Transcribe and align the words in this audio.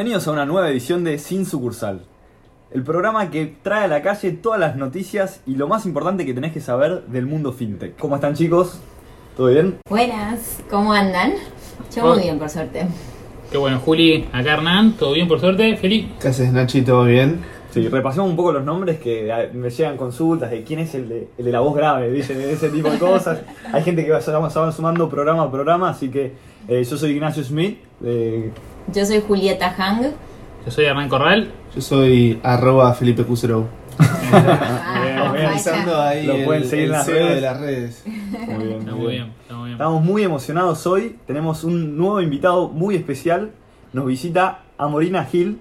Bienvenidos 0.00 0.28
a 0.28 0.30
una 0.30 0.46
nueva 0.46 0.70
edición 0.70 1.04
de 1.04 1.18
Sin 1.18 1.44
Sucursal, 1.44 2.00
el 2.70 2.82
programa 2.82 3.30
que 3.30 3.54
trae 3.62 3.84
a 3.84 3.86
la 3.86 4.00
calle 4.00 4.30
todas 4.30 4.58
las 4.58 4.74
noticias 4.74 5.42
y 5.46 5.56
lo 5.56 5.68
más 5.68 5.84
importante 5.84 6.24
que 6.24 6.32
tenés 6.32 6.54
que 6.54 6.60
saber 6.62 7.02
del 7.08 7.26
mundo 7.26 7.52
fintech. 7.52 7.98
¿Cómo 7.98 8.14
están 8.14 8.32
chicos? 8.32 8.80
¿Todo 9.36 9.48
bien? 9.48 9.76
Buenas, 9.90 10.62
¿cómo 10.70 10.94
andan? 10.94 11.34
Yo 11.94 12.14
muy 12.14 12.22
bien, 12.22 12.38
por 12.38 12.48
suerte. 12.48 12.86
Qué 13.52 13.58
bueno, 13.58 13.78
Juli, 13.78 14.26
acá 14.32 14.54
Hernán, 14.54 14.94
todo 14.94 15.12
bien 15.12 15.28
por 15.28 15.38
suerte, 15.38 15.76
feliz. 15.76 16.06
¿Qué 16.18 16.28
haces, 16.28 16.50
Nachi? 16.50 16.80
¿Todo 16.80 17.04
bien? 17.04 17.44
Sí, 17.70 17.86
repasemos 17.86 18.30
un 18.30 18.36
poco 18.36 18.52
los 18.52 18.64
nombres 18.64 19.00
que 19.00 19.50
me 19.52 19.68
llegan 19.68 19.98
consultas 19.98 20.50
de 20.50 20.64
quién 20.64 20.80
es 20.80 20.94
el 20.94 21.10
de, 21.10 21.28
el 21.36 21.44
de 21.44 21.52
la 21.52 21.60
voz 21.60 21.76
grave, 21.76 22.10
dicen 22.10 22.40
ese 22.40 22.70
tipo 22.70 22.90
de 22.90 22.98
cosas. 22.98 23.42
Hay 23.70 23.82
gente 23.82 24.06
que 24.06 24.12
va, 24.12 24.22
se 24.22 24.30
van 24.32 24.72
sumando 24.72 25.10
programa 25.10 25.42
a 25.42 25.50
programa, 25.50 25.90
así 25.90 26.08
que 26.08 26.32
eh, 26.70 26.84
yo 26.84 26.96
soy 26.96 27.10
Ignacio 27.10 27.42
Smith. 27.44 27.78
eh, 28.04 28.50
Yo 28.92 29.04
soy 29.04 29.20
Julieta 29.26 29.70
Hang. 29.70 30.12
Yo 30.64 30.70
soy 30.70 30.84
Hernán 30.86 31.08
Corral. 31.08 31.50
Yo 31.74 31.80
soy 31.80 32.38
arroba 32.42 32.92
Felipe 32.94 33.24
Cusero. 33.24 33.66
Ah. 34.32 35.28
Organizando 35.30 36.00
ahí 36.00 36.26
Lo 36.26 36.34
el, 36.34 36.44
pueden 36.44 36.64
seguir 36.64 36.84
en 36.86 36.90
el 36.90 36.92
las 36.92 37.06
redes. 37.06 37.34
de 37.34 37.40
las 37.40 37.60
redes. 37.60 38.02
muy 38.06 38.64
bien, 38.66 38.78
Está 38.78 38.92
muy 38.92 39.00
muy 39.00 39.10
bien. 39.10 39.24
bien, 39.24 39.32
está 39.42 39.54
muy 39.54 39.64
bien. 39.64 39.72
Estamos 39.72 40.02
muy 40.04 40.22
emocionados 40.22 40.86
hoy. 40.86 41.16
Tenemos 41.26 41.64
un 41.64 41.96
nuevo 41.96 42.20
invitado 42.20 42.68
muy 42.68 42.94
especial. 42.96 43.50
Nos 43.92 44.06
visita 44.06 44.62
Amorina 44.78 45.24
Gil. 45.24 45.58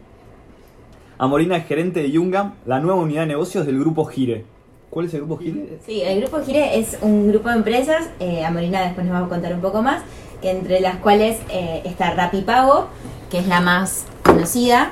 Amorina 1.18 1.58
es 1.58 1.66
gerente 1.66 2.02
de 2.02 2.12
Yungam, 2.12 2.54
la 2.66 2.80
nueva 2.80 3.00
unidad 3.00 3.22
de 3.22 3.28
negocios 3.28 3.66
del 3.66 3.78
grupo 3.80 4.06
Gire. 4.06 4.46
¿Cuál 4.90 5.08
es 5.08 5.14
el 5.14 5.22
grupo 5.22 5.38
Gire? 5.38 5.78
Sí, 5.86 6.02
el 6.02 6.22
grupo 6.22 6.40
Gire 6.46 6.80
es 6.80 6.98
un 7.02 7.28
grupo 7.30 7.50
de 7.50 7.56
empresas, 7.56 8.10
eh, 8.20 8.46
Amorina 8.46 8.82
después 8.82 9.06
nos 9.06 9.22
va 9.22 9.26
a 9.26 9.30
contar 9.30 9.54
un 9.54 9.60
poco 9.62 9.82
más, 9.82 10.02
entre 10.42 10.80
las 10.80 10.98
cuales 10.98 11.38
eh, 11.50 11.82
está 11.86 12.12
Rapipago, 12.12 12.88
que 13.30 13.40
es 13.40 13.48
la 13.48 13.62
más 13.62 14.06
conocida. 14.24 14.92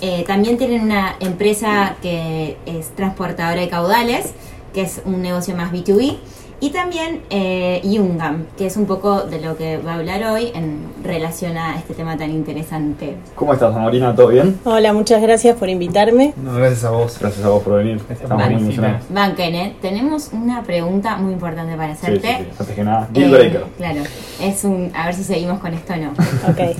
Eh, 0.00 0.24
también 0.26 0.58
tienen 0.58 0.82
una 0.82 1.16
empresa 1.20 1.96
que 2.02 2.56
es 2.66 2.90
transportadora 2.94 3.60
de 3.60 3.68
caudales, 3.68 4.32
que 4.72 4.82
es 4.82 5.02
un 5.04 5.22
negocio 5.22 5.56
más 5.56 5.72
B2B. 5.72 6.18
Y 6.60 6.70
también 6.70 7.22
eh, 7.30 7.80
Yungam, 7.84 8.46
que 8.56 8.66
es 8.66 8.76
un 8.76 8.86
poco 8.86 9.22
de 9.22 9.40
lo 9.40 9.56
que 9.56 9.76
va 9.78 9.92
a 9.92 9.94
hablar 9.94 10.24
hoy 10.24 10.50
en 10.54 10.88
relación 11.04 11.56
a 11.56 11.76
este 11.76 11.94
tema 11.94 12.16
tan 12.16 12.30
interesante. 12.32 13.14
¿Cómo 13.36 13.52
estás, 13.52 13.76
Amorina? 13.76 14.12
¿Todo 14.16 14.26
bien? 14.28 14.58
Hola, 14.64 14.92
muchas 14.92 15.22
gracias 15.22 15.56
por 15.56 15.68
invitarme. 15.68 16.34
No, 16.36 16.52
gracias 16.54 16.82
a 16.84 16.90
vos. 16.90 17.16
Gracias 17.20 17.44
a 17.44 17.50
vos 17.50 17.62
por 17.62 17.74
venir. 17.74 18.00
Estamos 18.10 18.36
muy 18.38 18.42
Felicita. 18.44 18.64
emocionados. 18.64 19.06
Banken, 19.08 19.54
¿eh? 19.54 19.76
tenemos 19.80 20.30
una 20.32 20.64
pregunta 20.64 21.16
muy 21.18 21.32
importante 21.34 21.76
para 21.76 21.94
Sí, 21.94 22.00
sí, 22.00 22.06
hacerte. 22.06 22.28
sí. 22.28 22.50
Antes 22.58 22.74
que 22.74 22.84
nada, 22.84 23.08
deal 23.12 23.34
Eh, 23.36 23.60
claro, 23.76 24.00
es 24.42 24.64
un. 24.64 24.90
A 24.96 25.06
ver 25.06 25.14
si 25.14 25.22
seguimos 25.22 25.60
con 25.60 25.72
esto 25.74 25.92
o 25.92 25.96
no. 25.96 26.10
Ok. 26.10 26.76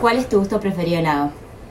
¿Cuál 0.00 0.18
es 0.18 0.28
tu 0.28 0.40
gusto 0.40 0.58
preferido 0.58 0.98
helado? 0.98 1.30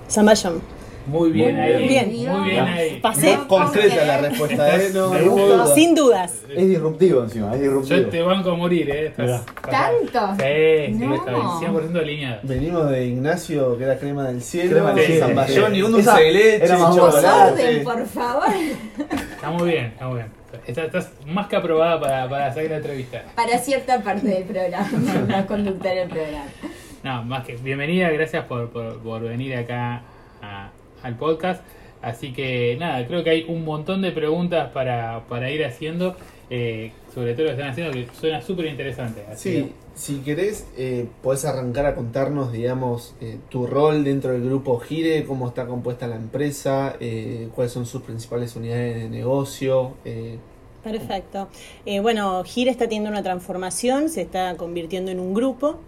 Zamballón. 0.09 0.61
Muy 1.05 1.31
bien 1.31 1.55
Muy 1.55 1.63
ahí. 1.65 1.87
bien. 1.87 2.31
Muy 2.31 2.49
bien 2.49 2.63
ahí. 2.65 2.99
Pasé 3.01 3.35
No, 3.35 3.47
Concreta 3.47 4.05
la 4.05 4.17
respuesta, 4.19 4.75
¿eh? 4.75 4.89
No, 4.93 5.09
Me 5.09 5.21
no 5.21 5.31
gusta. 5.31 5.45
duda. 5.55 5.75
sin 5.75 5.95
dudas. 5.95 6.41
Es 6.49 6.67
disruptivo 6.69 7.23
encima, 7.23 7.53
es 7.55 7.61
disruptivo. 7.61 7.97
Yo 7.99 8.09
te 8.09 8.21
banco 8.21 8.51
a 8.51 8.55
morir, 8.55 8.89
eh. 8.89 9.07
Estás- 9.07 9.45
¿Tanto? 9.69 10.35
Sí, 10.43 10.85
sí, 10.87 11.05
No. 11.05 11.15
está 11.15 11.31
bien, 11.31 11.45
100% 11.59 11.99
alineado. 11.99 12.39
Venimos 12.43 12.89
de 12.89 13.05
Ignacio, 13.05 13.77
que 13.77 13.83
era 13.83 13.97
crema 13.99 14.23
del 14.27 14.41
cielo, 14.41 14.71
Crema 14.71 14.93
del 14.93 15.05
cielo. 15.05 15.25
zamballón 15.27 15.75
y 15.75 15.81
un 15.81 15.91
dulce 15.91 16.21
de 16.21 16.31
leche, 16.31 16.65
era 16.65 16.77
más. 16.77 16.97
Orden, 16.97 17.83
por 17.83 18.05
favor. 18.05 18.43
Está 19.35 19.49
muy 19.51 19.69
bien, 19.69 19.85
está 19.87 20.07
muy 20.07 20.15
bien. 20.17 20.27
Estás, 20.67 20.85
estás 20.85 21.09
más 21.27 21.47
que 21.47 21.55
aprobada 21.57 21.99
para, 21.99 22.29
para 22.29 22.45
hacer 22.47 22.69
la 22.69 22.77
entrevista. 22.77 23.23
Para 23.35 23.57
cierta 23.57 23.99
parte 24.01 24.27
del 24.27 24.43
programa, 24.43 24.87
la 25.27 25.45
conductora 25.45 25.95
del 25.95 26.09
programa. 26.09 26.45
No, 27.03 27.23
más 27.25 27.45
que 27.45 27.55
bienvenida, 27.57 28.09
gracias 28.11 28.45
por, 28.45 28.69
por, 28.69 28.99
por 28.99 29.21
venir 29.21 29.55
acá 29.57 30.01
a- 30.41 30.69
al 31.03 31.15
podcast. 31.17 31.63
Así 32.01 32.33
que 32.33 32.75
nada, 32.77 33.07
creo 33.07 33.23
que 33.23 33.29
hay 33.29 33.45
un 33.47 33.63
montón 33.63 34.01
de 34.01 34.11
preguntas 34.11 34.71
para, 34.71 35.21
para 35.29 35.49
ir 35.51 35.63
haciendo, 35.63 36.17
eh, 36.49 36.91
sobre 37.13 37.33
todo 37.33 37.43
lo 37.43 37.49
que 37.49 37.53
están 37.53 37.69
haciendo, 37.69 37.93
que 37.93 38.07
suena 38.19 38.41
súper 38.41 38.65
interesante. 38.65 39.23
Sí, 39.35 39.71
si 39.95 40.17
querés, 40.17 40.67
eh, 40.75 41.07
podés 41.21 41.45
arrancar 41.45 41.85
a 41.85 41.95
contarnos, 41.95 42.51
digamos, 42.51 43.15
eh, 43.21 43.37
tu 43.49 43.67
rol 43.67 44.03
dentro 44.03 44.33
del 44.33 44.43
grupo 44.43 44.79
Gire, 44.79 45.23
cómo 45.23 45.47
está 45.47 45.65
compuesta 45.65 46.07
la 46.07 46.17
empresa, 46.17 46.97
eh, 46.99 47.47
cuáles 47.55 47.71
son 47.71 47.85
sus 47.85 48.01
principales 48.01 48.55
unidades 48.57 48.95
de 48.95 49.09
negocio. 49.09 49.93
eh, 50.03 50.39
Perfecto. 50.83 51.47
Eh, 51.85 52.01
bueno, 52.01 52.43
Gire 52.43 52.69
está 52.69 52.85
teniendo 52.85 53.09
una 53.09 53.23
transformación, 53.23 54.09
se 54.09 54.21
está 54.21 54.57
convirtiendo 54.57 55.11
en 55.11 55.21
un 55.21 55.33
grupo 55.33 55.79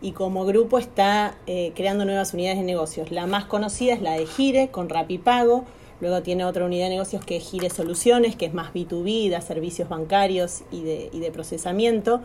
y 0.00 0.12
como 0.12 0.44
grupo 0.44 0.78
está 0.78 1.36
eh, 1.46 1.72
creando 1.74 2.04
nuevas 2.04 2.34
unidades 2.34 2.58
de 2.58 2.64
negocios. 2.64 3.10
La 3.10 3.26
más 3.26 3.46
conocida 3.46 3.94
es 3.94 4.02
la 4.02 4.12
de 4.12 4.26
Gire 4.26 4.68
con 4.68 4.88
Rapipago. 4.88 5.64
Luego 6.00 6.22
tiene 6.22 6.44
otra 6.44 6.64
unidad 6.64 6.84
de 6.84 6.90
negocios 6.90 7.24
que 7.24 7.36
es 7.36 7.50
Gire 7.50 7.70
Soluciones, 7.70 8.36
que 8.36 8.46
es 8.46 8.54
más 8.54 8.72
B2B, 8.74 9.30
da 9.30 9.40
servicios 9.40 9.88
bancarios 9.88 10.62
y 10.70 10.82
de, 10.82 11.08
y 11.12 11.20
de 11.20 11.30
procesamiento. 11.30 12.20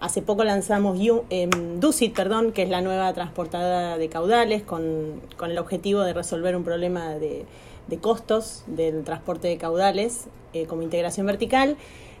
Hace 0.00 0.22
poco 0.22 0.44
lanzamos 0.44 0.98
em, 1.28 1.80
Ducit, 1.80 2.14
perdón, 2.14 2.52
que 2.52 2.62
es 2.62 2.70
la 2.70 2.80
nueva 2.80 3.12
transportadora 3.12 3.98
de 3.98 4.08
caudales 4.08 4.62
con, 4.62 5.20
con 5.36 5.50
el 5.50 5.58
objetivo 5.58 6.00
de 6.02 6.14
resolver 6.14 6.56
un 6.56 6.64
problema 6.64 7.16
de, 7.16 7.44
de 7.86 7.98
costos 7.98 8.62
del 8.66 9.04
transporte 9.04 9.48
de 9.48 9.58
caudales 9.58 10.28
eh, 10.54 10.64
como 10.66 10.82
integración 10.82 11.26
vertical. 11.26 11.76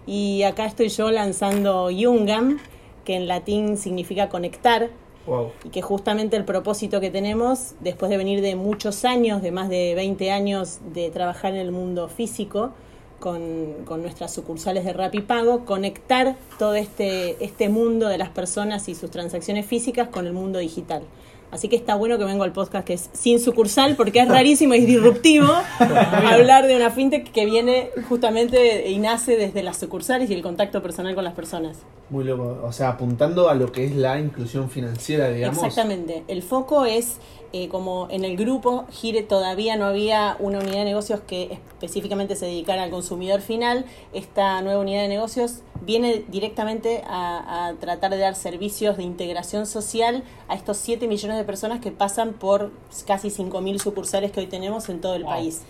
Y 0.06 0.42
acá 0.42 0.66
estoy 0.66 0.88
yo 0.88 1.10
lanzando 1.10 1.90
Yungam, 1.90 2.58
que 3.04 3.16
en 3.16 3.28
latín 3.28 3.76
significa 3.76 4.28
conectar, 4.28 4.90
wow. 5.26 5.50
y 5.64 5.68
que 5.70 5.82
justamente 5.82 6.36
el 6.36 6.44
propósito 6.44 7.00
que 7.00 7.10
tenemos, 7.10 7.74
después 7.80 8.10
de 8.10 8.16
venir 8.16 8.40
de 8.40 8.56
muchos 8.56 9.04
años, 9.04 9.42
de 9.42 9.52
más 9.52 9.68
de 9.68 9.94
20 9.94 10.30
años 10.30 10.80
de 10.92 11.10
trabajar 11.10 11.54
en 11.54 11.60
el 11.60 11.72
mundo 11.72 12.08
físico, 12.08 12.72
con, 13.20 13.84
con 13.84 14.02
nuestras 14.02 14.32
sucursales 14.32 14.84
de 14.84 14.92
Rapipago, 14.92 15.64
conectar 15.64 16.36
todo 16.58 16.74
este, 16.74 17.42
este 17.44 17.68
mundo 17.68 18.08
de 18.08 18.18
las 18.18 18.30
personas 18.30 18.88
y 18.88 18.94
sus 18.94 19.10
transacciones 19.10 19.66
físicas 19.66 20.08
con 20.08 20.26
el 20.26 20.32
mundo 20.32 20.58
digital. 20.58 21.02
Así 21.50 21.68
que 21.68 21.76
está 21.76 21.96
bueno 21.96 22.16
que 22.16 22.24
vengo 22.24 22.44
al 22.44 22.52
podcast 22.52 22.86
que 22.86 22.94
es 22.94 23.10
sin 23.12 23.40
sucursal 23.40 23.96
porque 23.96 24.20
es 24.20 24.28
rarísimo 24.28 24.74
y 24.74 24.86
disruptivo 24.86 25.48
hablar 25.78 26.66
de 26.66 26.76
una 26.76 26.90
fintech 26.90 27.30
que 27.32 27.44
viene 27.44 27.90
justamente 28.08 28.88
y 28.88 28.98
nace 28.98 29.36
desde 29.36 29.62
las 29.62 29.76
sucursales 29.78 30.30
y 30.30 30.34
el 30.34 30.42
contacto 30.42 30.80
personal 30.80 31.14
con 31.14 31.24
las 31.24 31.34
personas. 31.34 31.78
Muy 32.10 32.24
loco. 32.24 32.58
O 32.64 32.72
sea, 32.72 32.88
apuntando 32.90 33.48
a 33.48 33.54
lo 33.54 33.70
que 33.70 33.84
es 33.84 33.94
la 33.94 34.18
inclusión 34.18 34.68
financiera, 34.68 35.28
digamos. 35.30 35.62
Exactamente. 35.62 36.24
El 36.26 36.42
foco 36.42 36.84
es, 36.84 37.18
eh, 37.52 37.68
como 37.68 38.08
en 38.10 38.24
el 38.24 38.36
grupo 38.36 38.84
Gire 38.90 39.22
todavía 39.22 39.76
no 39.76 39.86
había 39.86 40.36
una 40.40 40.58
unidad 40.58 40.78
de 40.78 40.84
negocios 40.86 41.20
que 41.20 41.52
específicamente 41.52 42.34
se 42.34 42.46
dedicara 42.46 42.82
al 42.82 42.90
consumidor 42.90 43.40
final, 43.40 43.84
esta 44.12 44.60
nueva 44.62 44.80
unidad 44.80 45.02
de 45.02 45.08
negocios 45.08 45.60
viene 45.82 46.24
directamente 46.28 47.02
a, 47.06 47.68
a 47.68 47.74
tratar 47.74 48.10
de 48.10 48.18
dar 48.18 48.34
servicios 48.34 48.96
de 48.96 49.04
integración 49.04 49.66
social 49.66 50.24
a 50.48 50.56
estos 50.56 50.78
7 50.78 51.06
millones 51.06 51.36
de 51.38 51.44
personas 51.44 51.80
que 51.80 51.92
pasan 51.92 52.32
por 52.32 52.72
casi 53.06 53.28
5.000 53.28 53.78
sucursales 53.78 54.32
que 54.32 54.40
hoy 54.40 54.46
tenemos 54.46 54.88
en 54.88 55.00
todo 55.00 55.14
el 55.14 55.22
Wow. 55.22 55.32
país. 55.32 55.62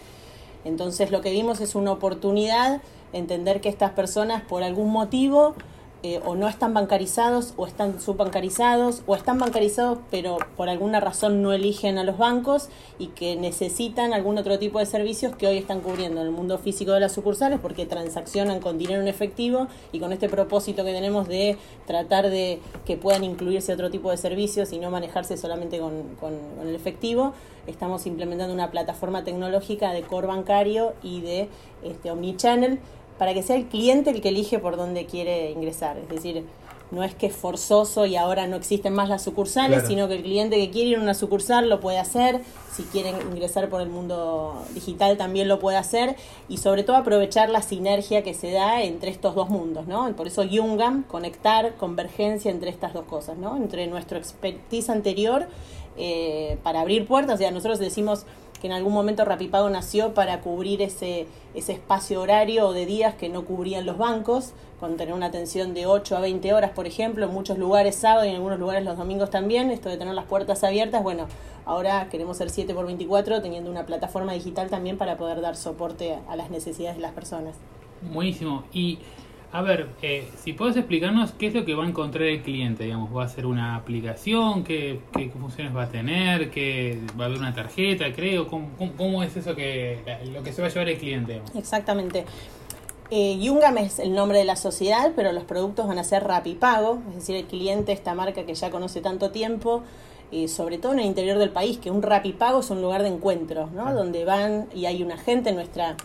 Entonces 0.64 1.10
lo 1.10 1.20
que 1.20 1.30
vimos 1.30 1.60
es 1.60 1.74
una 1.74 1.92
oportunidad, 1.92 2.82
entender 3.12 3.60
que 3.60 3.68
estas 3.68 3.90
personas 3.92 4.42
por 4.42 4.62
algún 4.62 4.90
motivo 4.90 5.54
eh, 6.02 6.20
o 6.24 6.34
no 6.34 6.48
están 6.48 6.72
bancarizados 6.72 7.52
o 7.58 7.66
están 7.66 8.00
subbancarizados 8.00 9.02
o 9.06 9.14
están 9.14 9.38
bancarizados 9.38 9.98
pero 10.10 10.38
por 10.56 10.70
alguna 10.70 10.98
razón 10.98 11.42
no 11.42 11.52
eligen 11.52 11.98
a 11.98 12.04
los 12.04 12.16
bancos 12.16 12.68
y 12.98 13.08
que 13.08 13.36
necesitan 13.36 14.14
algún 14.14 14.38
otro 14.38 14.58
tipo 14.58 14.78
de 14.78 14.86
servicios 14.86 15.36
que 15.36 15.46
hoy 15.46 15.58
están 15.58 15.80
cubriendo 15.80 16.20
en 16.22 16.26
el 16.28 16.32
mundo 16.32 16.56
físico 16.56 16.92
de 16.92 17.00
las 17.00 17.12
sucursales 17.12 17.60
porque 17.60 17.84
transaccionan 17.84 18.60
con 18.60 18.78
dinero 18.78 19.02
en 19.02 19.08
efectivo 19.08 19.66
y 19.92 20.00
con 20.00 20.12
este 20.14 20.28
propósito 20.30 20.84
que 20.84 20.92
tenemos 20.92 21.28
de 21.28 21.58
tratar 21.86 22.30
de 22.30 22.60
que 22.86 22.96
puedan 22.96 23.22
incluirse 23.24 23.72
otro 23.74 23.90
tipo 23.90 24.10
de 24.10 24.16
servicios 24.16 24.72
y 24.72 24.78
no 24.78 24.90
manejarse 24.90 25.36
solamente 25.36 25.78
con, 25.80 26.02
con- 26.18 26.38
con 26.56 26.66
el 26.68 26.74
efectivo, 26.74 27.34
estamos 27.66 28.06
implementando 28.06 28.54
una 28.54 28.70
plataforma 28.70 29.22
tecnológica 29.24 29.92
de 29.92 30.02
core 30.02 30.26
bancario 30.28 30.94
y 31.02 31.20
de 31.20 31.48
este, 31.82 32.10
omnichannel 32.10 32.78
para 33.20 33.34
que 33.34 33.42
sea 33.42 33.56
el 33.56 33.66
cliente 33.66 34.08
el 34.08 34.22
que 34.22 34.30
elige 34.30 34.58
por 34.58 34.78
dónde 34.78 35.04
quiere 35.04 35.50
ingresar. 35.50 35.98
Es 35.98 36.08
decir, 36.08 36.42
no 36.90 37.04
es 37.04 37.14
que 37.14 37.26
es 37.26 37.36
forzoso 37.36 38.06
y 38.06 38.16
ahora 38.16 38.46
no 38.46 38.56
existen 38.56 38.94
más 38.94 39.10
las 39.10 39.22
sucursales, 39.22 39.80
Claro. 39.80 39.88
sino 39.88 40.08
que 40.08 40.14
el 40.14 40.22
cliente 40.22 40.56
que 40.56 40.70
quiere 40.70 40.88
ir 40.88 40.96
a 40.96 41.02
una 41.02 41.12
sucursal 41.12 41.68
lo 41.68 41.80
puede 41.80 41.98
hacer, 41.98 42.40
si 42.74 42.82
quieren 42.84 43.16
ingresar 43.30 43.68
por 43.68 43.82
el 43.82 43.90
mundo 43.90 44.64
digital 44.72 45.18
también 45.18 45.48
lo 45.48 45.58
puede 45.58 45.76
hacer 45.76 46.16
y 46.48 46.56
sobre 46.56 46.82
todo 46.82 46.96
aprovechar 46.96 47.50
la 47.50 47.60
sinergia 47.60 48.22
que 48.22 48.32
se 48.32 48.52
da 48.52 48.82
entre 48.82 49.10
estos 49.10 49.34
dos 49.34 49.50
mundos, 49.50 49.86
¿no? 49.86 50.10
Por 50.16 50.26
eso 50.26 50.42
Yungam, 50.42 51.02
conectar, 51.02 51.74
convergencia 51.74 52.50
entre 52.50 52.70
estas 52.70 52.94
dos 52.94 53.04
cosas, 53.04 53.36
¿no? 53.36 53.54
Entre 53.58 53.86
nuestro 53.86 54.16
expertise 54.16 54.88
anterior 54.88 55.46
eh, 55.98 56.56
para 56.62 56.80
abrir 56.80 57.06
puertas, 57.06 57.34
o 57.34 57.38
sea, 57.38 57.50
nosotros 57.50 57.78
decimos 57.80 58.24
que 58.60 58.66
en 58.66 58.72
algún 58.72 58.92
momento 58.92 59.24
Rapipago 59.24 59.68
nació 59.70 60.14
para 60.14 60.40
cubrir 60.40 60.82
ese, 60.82 61.26
ese 61.54 61.72
espacio 61.72 62.20
horario 62.20 62.72
de 62.72 62.86
días 62.86 63.14
que 63.14 63.28
no 63.28 63.44
cubrían 63.44 63.86
los 63.86 63.98
bancos, 63.98 64.52
con 64.78 64.96
tener 64.96 65.14
una 65.14 65.26
atención 65.26 65.74
de 65.74 65.86
8 65.86 66.16
a 66.16 66.20
20 66.20 66.54
horas, 66.54 66.70
por 66.70 66.86
ejemplo, 66.86 67.26
en 67.26 67.32
muchos 67.32 67.58
lugares 67.58 67.96
sábado 67.96 68.24
y 68.24 68.30
en 68.30 68.36
algunos 68.36 68.58
lugares 68.58 68.84
los 68.84 68.96
domingos 68.96 69.30
también, 69.30 69.70
esto 69.70 69.88
de 69.88 69.96
tener 69.96 70.14
las 70.14 70.24
puertas 70.24 70.64
abiertas, 70.64 71.02
bueno, 71.02 71.26
ahora 71.66 72.08
queremos 72.10 72.36
ser 72.36 72.50
7 72.50 72.72
por 72.74 72.86
24 72.86 73.42
teniendo 73.42 73.70
una 73.70 73.84
plataforma 73.84 74.32
digital 74.32 74.70
también 74.70 74.96
para 74.96 75.16
poder 75.16 75.40
dar 75.40 75.56
soporte 75.56 76.18
a 76.28 76.36
las 76.36 76.50
necesidades 76.50 76.96
de 76.96 77.02
las 77.02 77.12
personas. 77.12 77.56
Buenísimo. 78.12 78.64
Y 78.72 78.98
a 79.52 79.62
ver, 79.62 79.88
eh, 80.02 80.28
si 80.38 80.52
puedes 80.52 80.76
explicarnos 80.76 81.32
qué 81.32 81.48
es 81.48 81.54
lo 81.54 81.64
que 81.64 81.74
va 81.74 81.84
a 81.84 81.88
encontrar 81.88 82.24
el 82.24 82.40
cliente, 82.42 82.84
digamos, 82.84 83.14
va 83.16 83.24
a 83.24 83.28
ser 83.28 83.46
una 83.46 83.74
aplicación, 83.74 84.62
qué, 84.62 85.00
qué 85.12 85.28
funciones 85.30 85.74
va 85.76 85.84
a 85.84 85.88
tener, 85.88 86.50
qué 86.50 87.00
va 87.18 87.24
a 87.24 87.26
haber 87.26 87.38
una 87.38 87.52
tarjeta, 87.52 88.12
creo, 88.14 88.46
cómo, 88.46 88.68
cómo- 88.78 88.92
cómo 88.96 89.22
es 89.24 89.36
eso 89.36 89.56
que 89.56 89.98
lo 90.32 90.42
que 90.44 90.52
se 90.52 90.62
va 90.62 90.68
a 90.68 90.70
llevar 90.70 90.88
el 90.88 90.98
cliente. 90.98 91.32
digamos? 91.32 91.54
Exactamente. 91.56 92.24
Eh, 93.10 93.38
Yungam 93.40 93.76
es 93.78 93.98
el 93.98 94.14
nombre 94.14 94.38
de 94.38 94.44
la 94.44 94.54
sociedad, 94.54 95.10
pero 95.16 95.32
los 95.32 95.42
productos 95.42 95.88
van 95.88 95.98
a 95.98 96.04
ser 96.04 96.22
Rapipago, 96.22 97.00
es 97.08 97.14
decir, 97.16 97.34
el 97.34 97.46
cliente, 97.46 97.90
esta 97.90 98.14
marca 98.14 98.44
que 98.46 98.54
ya 98.54 98.70
conoce 98.70 99.00
tanto 99.00 99.32
tiempo, 99.32 99.82
eh, 100.30 100.46
sobre 100.46 100.78
todo 100.78 100.92
en 100.92 101.00
el 101.00 101.06
interior 101.06 101.38
del 101.38 101.50
país, 101.50 101.78
que 101.78 101.90
un 101.90 102.02
Rapipago 102.02 102.60
es 102.60 102.70
un 102.70 102.80
lugar 102.82 103.02
de 103.02 103.08
encuentro, 103.08 103.68
¿no? 103.74 103.92
Donde 103.92 104.24
van 104.24 104.68
y 104.72 104.86
hay 104.86 105.02
una 105.02 105.16
gente, 105.16 105.50
nuestra 105.50 105.96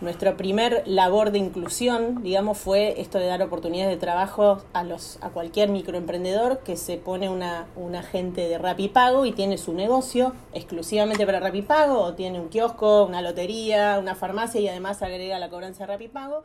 nuestro 0.00 0.36
primer 0.36 0.82
labor 0.86 1.30
de 1.30 1.38
inclusión, 1.38 2.22
digamos, 2.22 2.58
fue 2.58 3.00
esto 3.00 3.18
de 3.18 3.26
dar 3.26 3.42
oportunidades 3.42 3.92
de 3.92 4.00
trabajo 4.00 4.62
a 4.72 4.82
los 4.82 5.18
a 5.22 5.30
cualquier 5.30 5.68
microemprendedor 5.68 6.60
que 6.60 6.76
se 6.76 6.96
pone 6.96 7.28
una, 7.28 7.66
un 7.76 7.94
agente 7.94 8.48
de 8.48 8.58
Rapipago 8.58 9.26
y 9.26 9.32
tiene 9.32 9.58
su 9.58 9.74
negocio 9.74 10.34
exclusivamente 10.54 11.26
para 11.26 11.40
Rapipago 11.40 12.00
o 12.00 12.14
tiene 12.14 12.40
un 12.40 12.48
kiosco, 12.48 13.04
una 13.04 13.22
lotería, 13.22 13.98
una 13.98 14.14
farmacia 14.14 14.60
y 14.60 14.68
además 14.68 15.02
agrega 15.02 15.38
la 15.38 15.50
cobranza 15.50 15.84
de 15.84 15.92
Rapipago. 15.92 16.44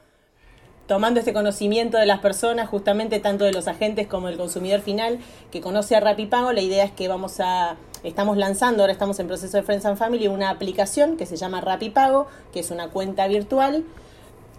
Tomando 0.88 1.20
este 1.20 1.34
conocimiento 1.34 1.98
de 1.98 2.06
las 2.06 2.20
personas, 2.20 2.70
justamente 2.70 3.20
tanto 3.20 3.44
de 3.44 3.52
los 3.52 3.68
agentes 3.68 4.06
como 4.06 4.28
del 4.28 4.38
consumidor 4.38 4.82
final 4.82 5.18
que 5.52 5.60
conoce 5.60 5.96
a 5.96 6.00
Rapipago, 6.00 6.52
la 6.54 6.62
idea 6.62 6.84
es 6.84 6.92
que 6.92 7.08
vamos 7.08 7.40
a 7.40 7.78
estamos 8.04 8.38
lanzando, 8.38 8.84
ahora 8.84 8.94
estamos 8.94 9.20
en 9.20 9.26
proceso 9.26 9.58
de 9.58 9.64
Friends 9.64 9.86
and 9.88 9.98
Family, 9.98 10.28
una 10.28 10.52
aplicación 10.52 11.18
que 11.18 11.26
se 11.26 11.38
llama 11.38 11.60
Rapipago, 11.60 12.28
que 12.54 12.60
es 12.60 12.70
una 12.70 12.90
cuenta 12.90 13.28
virtual 13.28 13.84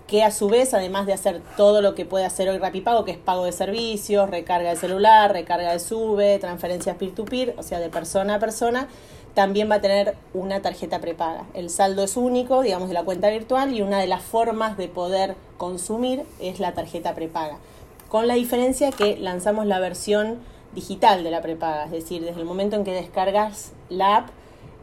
que 0.09 0.23
a 0.23 0.31
su 0.31 0.49
vez, 0.49 0.73
además 0.75 1.07
de 1.07 1.13
hacer 1.13 1.43
todo 1.57 1.81
lo 1.81 1.95
que 1.95 2.05
puede 2.05 2.25
hacer 2.25 2.49
hoy 2.49 2.59
Rapipago, 2.59 3.05
que 3.05 3.13
es 3.13 3.19
pago 3.19 3.45
de 3.45 3.53
servicios, 3.53 4.31
recarga 4.31 4.71
de 4.71 4.77
celular, 4.77 5.33
recarga 5.33 5.73
de 5.73 5.81
sube, 5.81 6.39
transferencias 6.39 6.97
peer-to-peer, 6.97 7.55
o 7.57 7.63
sea, 7.63 7.81
de 7.81 7.89
persona 7.89 8.37
a 8.37 8.39
persona, 8.39 8.89
también 9.37 9.71
va 9.71 9.75
a 9.75 9.81
tener 9.83 10.15
una 10.33 10.63
tarjeta 10.63 10.99
prepaga. 10.99 11.45
El 11.53 11.69
saldo 11.69 12.03
es 12.03 12.17
único, 12.17 12.63
digamos, 12.63 12.89
de 12.89 12.95
la 12.95 13.05
cuenta 13.05 13.29
virtual 13.29 13.75
y 13.75 13.83
una 13.83 13.99
de 13.99 14.07
las 14.07 14.23
formas 14.23 14.79
de 14.79 14.89
poder 14.89 15.37
consumir 15.59 16.23
es 16.41 16.59
la 16.59 16.73
tarjeta 16.73 17.15
prepaga. 17.15 17.59
Con 18.09 18.29
la 18.29 18.35
diferencia 18.35 18.91
que 18.93 19.19
lanzamos 19.19 19.67
la 19.67 19.79
versión 19.79 20.39
digital 20.75 21.23
de 21.23 21.31
la 21.31 21.43
prepaga, 21.43 21.85
es 21.85 21.91
decir, 21.91 22.25
desde 22.25 22.41
el 22.41 22.47
momento 22.47 22.77
en 22.77 22.85
que 22.85 22.93
descargas 22.93 23.73
la 23.91 24.17
app, 24.17 24.31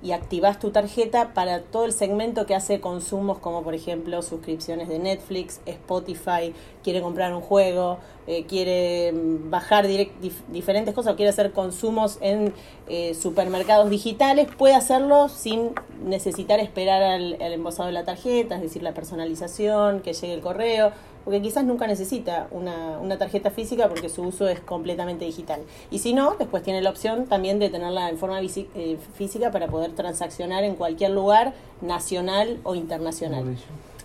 y 0.04 0.12
activas 0.12 0.60
tu 0.60 0.72
tarjeta 0.72 1.34
para 1.34 1.62
todo 1.62 1.86
el 1.86 1.94
segmento 1.94 2.46
que 2.46 2.54
hace 2.54 2.82
consumos 2.82 3.40
como 3.40 3.64
por 3.64 3.74
ejemplo 3.74 4.22
suscripciones 4.22 4.90
de 4.90 5.00
Netflix, 5.00 5.62
Spotify, 5.66 6.54
quiere 6.84 7.02
comprar 7.02 7.34
un 7.34 7.42
juego, 7.42 8.00
eh, 8.28 8.46
quiere 8.46 9.14
mm, 9.14 9.50
bajar 9.50 9.88
diferentes 9.88 10.94
cosas, 10.94 11.16
quiere 11.16 11.30
hacer 11.30 11.54
consumos 11.54 12.18
en 12.20 12.54
eh, 12.88 13.14
supermercados 13.16 13.90
digitales, 13.90 14.50
puede 14.58 14.76
hacerlo 14.76 15.30
sin 15.30 15.72
necesitar 16.04 16.60
esperar 16.60 17.02
al, 17.02 17.42
al 17.42 17.54
embosado 17.54 17.88
de 17.88 17.94
la 17.94 18.04
tarjeta, 18.04 18.56
es 18.56 18.62
decir, 18.62 18.84
la 18.84 18.94
personalización, 18.94 20.02
que 20.02 20.12
llegue 20.12 20.34
el 20.34 20.42
correo, 20.42 20.92
porque 21.24 21.42
quizás 21.42 21.64
nunca 21.64 21.88
necesita 21.88 22.48
una, 22.52 23.00
una, 23.00 23.18
tarjeta 23.18 23.50
física 23.50 23.88
porque 23.88 24.10
su 24.10 24.24
uso 24.24 24.48
es 24.48 24.60
completamente 24.60 25.26
digital. 25.26 25.62
Y 25.90 26.00
si 26.00 26.14
no, 26.14 26.36
después 26.38 26.64
tiene 26.64 26.82
la 26.82 26.90
opción 26.90 27.28
también 27.28 27.60
de 27.60 27.70
tenerla 27.70 28.10
en 28.10 28.18
forma 28.18 28.42
eh, 28.42 28.98
física 29.16 29.52
para 29.52 29.68
poder 29.68 29.94
transaccionar 29.94 30.64
en 30.64 30.76
cualquier 30.76 31.12
lugar, 31.12 31.54
nacional 31.82 32.60
o 32.64 32.76
internacional. 32.76 33.56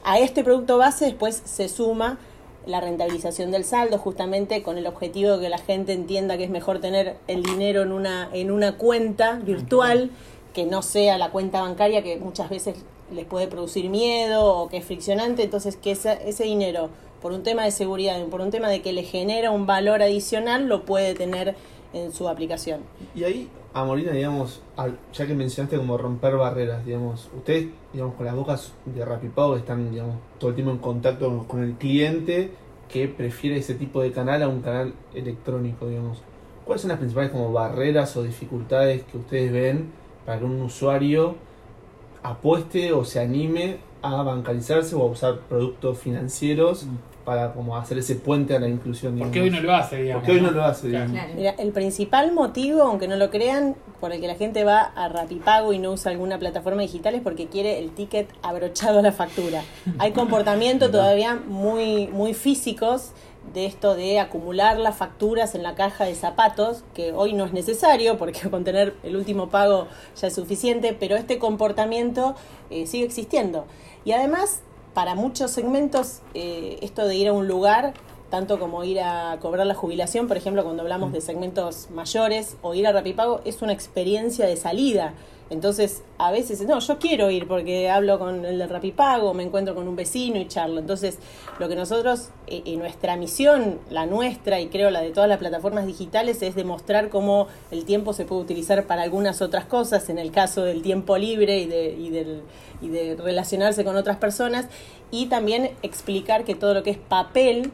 A 0.05 0.19
este 0.19 0.45
producto 0.45 0.79
base 0.79 1.07
después 1.07 1.43
se 1.45 1.69
suma 1.69 2.19
la 2.67 2.81
rentabilización 2.81 3.51
del 3.51 3.65
saldo, 3.65 3.99
justamente 3.99 4.63
con 4.63 4.79
el 4.79 4.87
objetivo 4.87 5.37
de 5.37 5.45
que 5.45 5.49
la 5.49 5.59
gente 5.59 5.93
entienda 5.93 6.37
que 6.37 6.45
es 6.45 6.51
mejor 6.51 6.81
tener 6.81 7.17
el 7.27 7.43
dinero 7.43 7.83
en 7.83 7.93
una, 7.93 8.29
en 8.33 8.51
una 8.51 8.77
cuenta 8.77 9.37
virtual, 9.37 10.11
que 10.53 10.67
no 10.67 10.83
sea 10.83 11.19
la 11.19 11.31
cuenta 11.31 11.63
bancaria 11.63 12.03
que 12.03 12.19
muchas 12.19 12.51
veces 12.51 12.77
les 13.11 13.25
puede 13.25 13.47
producir 13.47 13.89
miedo 13.89 14.45
o 14.45 14.69
que 14.69 14.79
es 14.79 14.85
friccionante, 14.85 15.43
entonces 15.43 15.77
que 15.77 15.93
ese, 15.93 16.19
ese 16.29 16.45
dinero 16.45 16.91
por 17.21 17.33
un 17.33 17.43
tema 17.43 17.65
de 17.65 17.71
seguridad 17.71 18.23
por 18.27 18.41
un 18.41 18.51
tema 18.51 18.69
de 18.69 18.83
que 18.83 18.93
le 18.93 19.03
genera 19.03 19.51
un 19.51 19.67
valor 19.67 20.03
adicional, 20.03 20.69
lo 20.69 20.85
puede 20.85 21.15
tener 21.15 21.55
en 21.93 22.13
su 22.13 22.29
aplicación. 22.29 22.81
Y 23.15 23.25
ahí, 23.25 23.49
Amorina, 23.73 24.13
digamos, 24.13 24.61
ya 25.13 25.27
que 25.27 25.35
mencionaste 25.35 25.77
como 25.77 25.97
romper 25.97 26.37
barreras, 26.37 26.85
digamos, 26.85 27.29
ustedes, 27.37 27.69
digamos, 27.93 28.15
con 28.15 28.27
las 28.27 28.35
bocas 28.35 28.73
de 28.85 29.05
Rapipago 29.05 29.57
están, 29.57 29.91
digamos, 29.91 30.17
todo 30.39 30.51
el 30.51 30.57
tiempo 30.57 30.73
en 30.73 30.79
contacto 30.79 31.47
con 31.47 31.63
el 31.63 31.75
cliente 31.75 32.53
que 32.89 33.09
prefiere 33.09 33.59
ese 33.59 33.75
tipo 33.75 34.03
de 34.03 34.13
canal 34.13 34.43
a 34.43 34.49
un 34.49 34.61
canal 34.61 34.95
electrónico, 35.15 35.89
digamos. 35.89 36.23
¿Cuáles 36.65 36.83
son 36.83 36.91
las 36.91 36.99
principales 36.99 37.31
como 37.31 37.53
barreras 37.53 38.17
o 38.17 38.23
dificultades 38.23 39.03
que 39.05 39.19
ustedes 39.19 39.53
ven 39.53 39.91
para 40.25 40.39
que 40.39 40.45
un 40.45 40.61
usuario 40.61 41.37
apueste 42.31 42.93
o 42.93 43.05
se 43.05 43.21
anime 43.21 43.79
a 44.03 44.23
bancarizarse 44.23 44.95
o 44.95 45.03
a 45.03 45.07
usar 45.07 45.41
productos 45.49 45.99
financieros 45.99 46.85
mm. 46.85 47.25
para 47.25 47.53
como 47.53 47.77
hacer 47.77 47.99
ese 47.99 48.15
puente 48.15 48.55
a 48.55 48.61
la 48.61 48.69
inclusión. 48.69 49.15
Digamos. 49.15 49.31
¿Por 49.31 49.35
qué 49.35 49.43
hoy 49.43 49.51
no 49.51 49.61
lo 49.61 49.75
hace? 49.75 50.03
Digamos, 50.03 50.23
¿Por 50.23 50.27
qué 50.27 50.39
hoy 50.39 50.45
no 50.45 50.51
lo 50.51 50.65
hace? 50.65 50.87
Digamos? 50.89 51.13
Claro. 51.13 51.33
Mira, 51.35 51.51
el 51.59 51.73
principal 51.73 52.33
motivo, 52.33 52.83
aunque 52.83 53.09
no 53.09 53.17
lo 53.17 53.31
crean, 53.31 53.75
por 54.01 54.13
el 54.13 54.21
que 54.21 54.29
la 54.29 54.37
gente 54.37 54.65
va 54.65 54.81
a 54.81 55.09
Rapipago 55.09 55.73
y 55.73 55.79
no 55.79 55.93
usa 55.93 56.13
alguna 56.13 56.39
plataforma 56.39 56.83
digital 56.83 57.15
es 57.15 57.23
porque 57.23 57.47
quiere 57.47 57.79
el 57.79 57.91
ticket 57.91 58.29
abrochado 58.43 59.01
a 59.01 59.03
la 59.03 59.13
factura. 59.13 59.63
Hay 59.99 60.13
comportamientos 60.13 60.91
todavía 60.91 61.35
muy, 61.35 62.07
muy 62.09 62.35
físicos 62.35 63.13
de 63.53 63.67
esto 63.67 63.95
de 63.95 64.21
acumular 64.21 64.79
las 64.79 64.97
facturas 64.97 65.55
en 65.55 65.63
la 65.63 65.75
caja 65.75 66.05
de 66.05 66.15
zapatos, 66.15 66.85
que 66.95 67.13
hoy 67.13 67.33
no 67.35 67.45
es 67.45 67.53
necesario 67.53 68.19
porque 68.19 68.41
con 68.51 68.65
tener 68.65 68.95
el 69.03 69.17
último 69.17 69.49
pago 69.49 69.89
ya 70.21 70.29
es 70.29 70.35
suficiente, 70.35 70.97
pero 70.99 71.17
este 71.17 71.39
comportamiento 71.39 72.35
eh, 72.71 72.87
sigue 72.87 73.05
existiendo. 73.05 73.67
Y 74.05 74.13
además, 74.13 74.61
para 74.95 75.15
muchos 75.15 75.51
segmentos, 75.51 76.21
eh, 76.35 76.79
esto 76.83 77.07
de 77.07 77.17
ir 77.17 77.29
a 77.29 77.33
un 77.33 77.49
lugar, 77.49 77.95
tanto 78.31 78.59
como 78.59 78.85
ir 78.85 79.01
a 79.01 79.39
cobrar 79.41 79.67
la 79.67 79.75
jubilación, 79.75 80.29
por 80.29 80.37
ejemplo, 80.37 80.65
cuando 80.65 80.83
hablamos 80.83 81.13
de 81.13 81.21
segmentos 81.21 81.89
mayores, 81.91 82.57
o 82.63 82.75
ir 82.75 82.87
a 82.87 82.93
Rapipago, 82.93 83.41
es 83.45 83.63
una 83.63 83.73
experiencia 83.73 84.47
de 84.47 84.57
salida. 84.57 85.15
Entonces, 85.51 86.03
a 86.19 86.31
veces, 86.31 86.61
no, 86.63 86.79
yo 86.79 86.99
quiero 86.99 87.31
ir 87.31 87.49
porque 87.49 87.89
hablo 87.89 88.19
con 88.19 88.45
el 88.45 88.59
de 88.59 88.67
Rapipago, 88.67 89.33
me 89.33 89.45
encuentro 89.45 89.75
con 89.75 89.89
un 89.89 89.97
vecino 89.97 90.39
y 90.39 90.47
charlo. 90.47 90.79
Entonces, 90.79 91.19
lo 91.59 91.69
que 91.71 91.77
nosotros, 91.77 92.29
en 92.47 92.67
eh, 92.67 92.77
nuestra 92.77 93.17
misión, 93.17 93.79
la 93.89 94.05
nuestra 94.05 94.61
y 94.61 94.69
creo 94.69 94.91
la 94.91 95.01
de 95.01 95.11
todas 95.11 95.29
las 95.29 95.39
plataformas 95.39 95.87
digitales, 95.87 96.43
es 96.43 96.55
demostrar 96.55 97.09
cómo 97.09 97.47
el 97.71 97.87
tiempo 97.87 98.13
se 98.13 98.27
puede 98.27 98.43
utilizar 98.43 98.87
para 98.87 99.03
algunas 99.03 99.41
otras 99.41 99.65
cosas, 99.65 100.11
en 100.11 100.19
el 100.19 100.33
caso 100.33 100.65
del 100.65 100.83
tiempo 100.83 101.17
libre 101.17 101.59
y 101.61 101.67
de, 101.67 101.95
y 101.99 102.11
del, 102.11 102.43
y 102.83 102.89
de 102.89 103.17
relacionarse 103.17 103.85
con 103.85 103.97
otras 103.97 104.19
personas, 104.19 104.67
y 105.11 105.27
también 105.27 105.71
explicar 105.83 106.45
que 106.45 106.55
todo 106.55 106.75
lo 106.75 106.83
que 106.83 106.91
es 106.91 106.99
papel, 106.99 107.71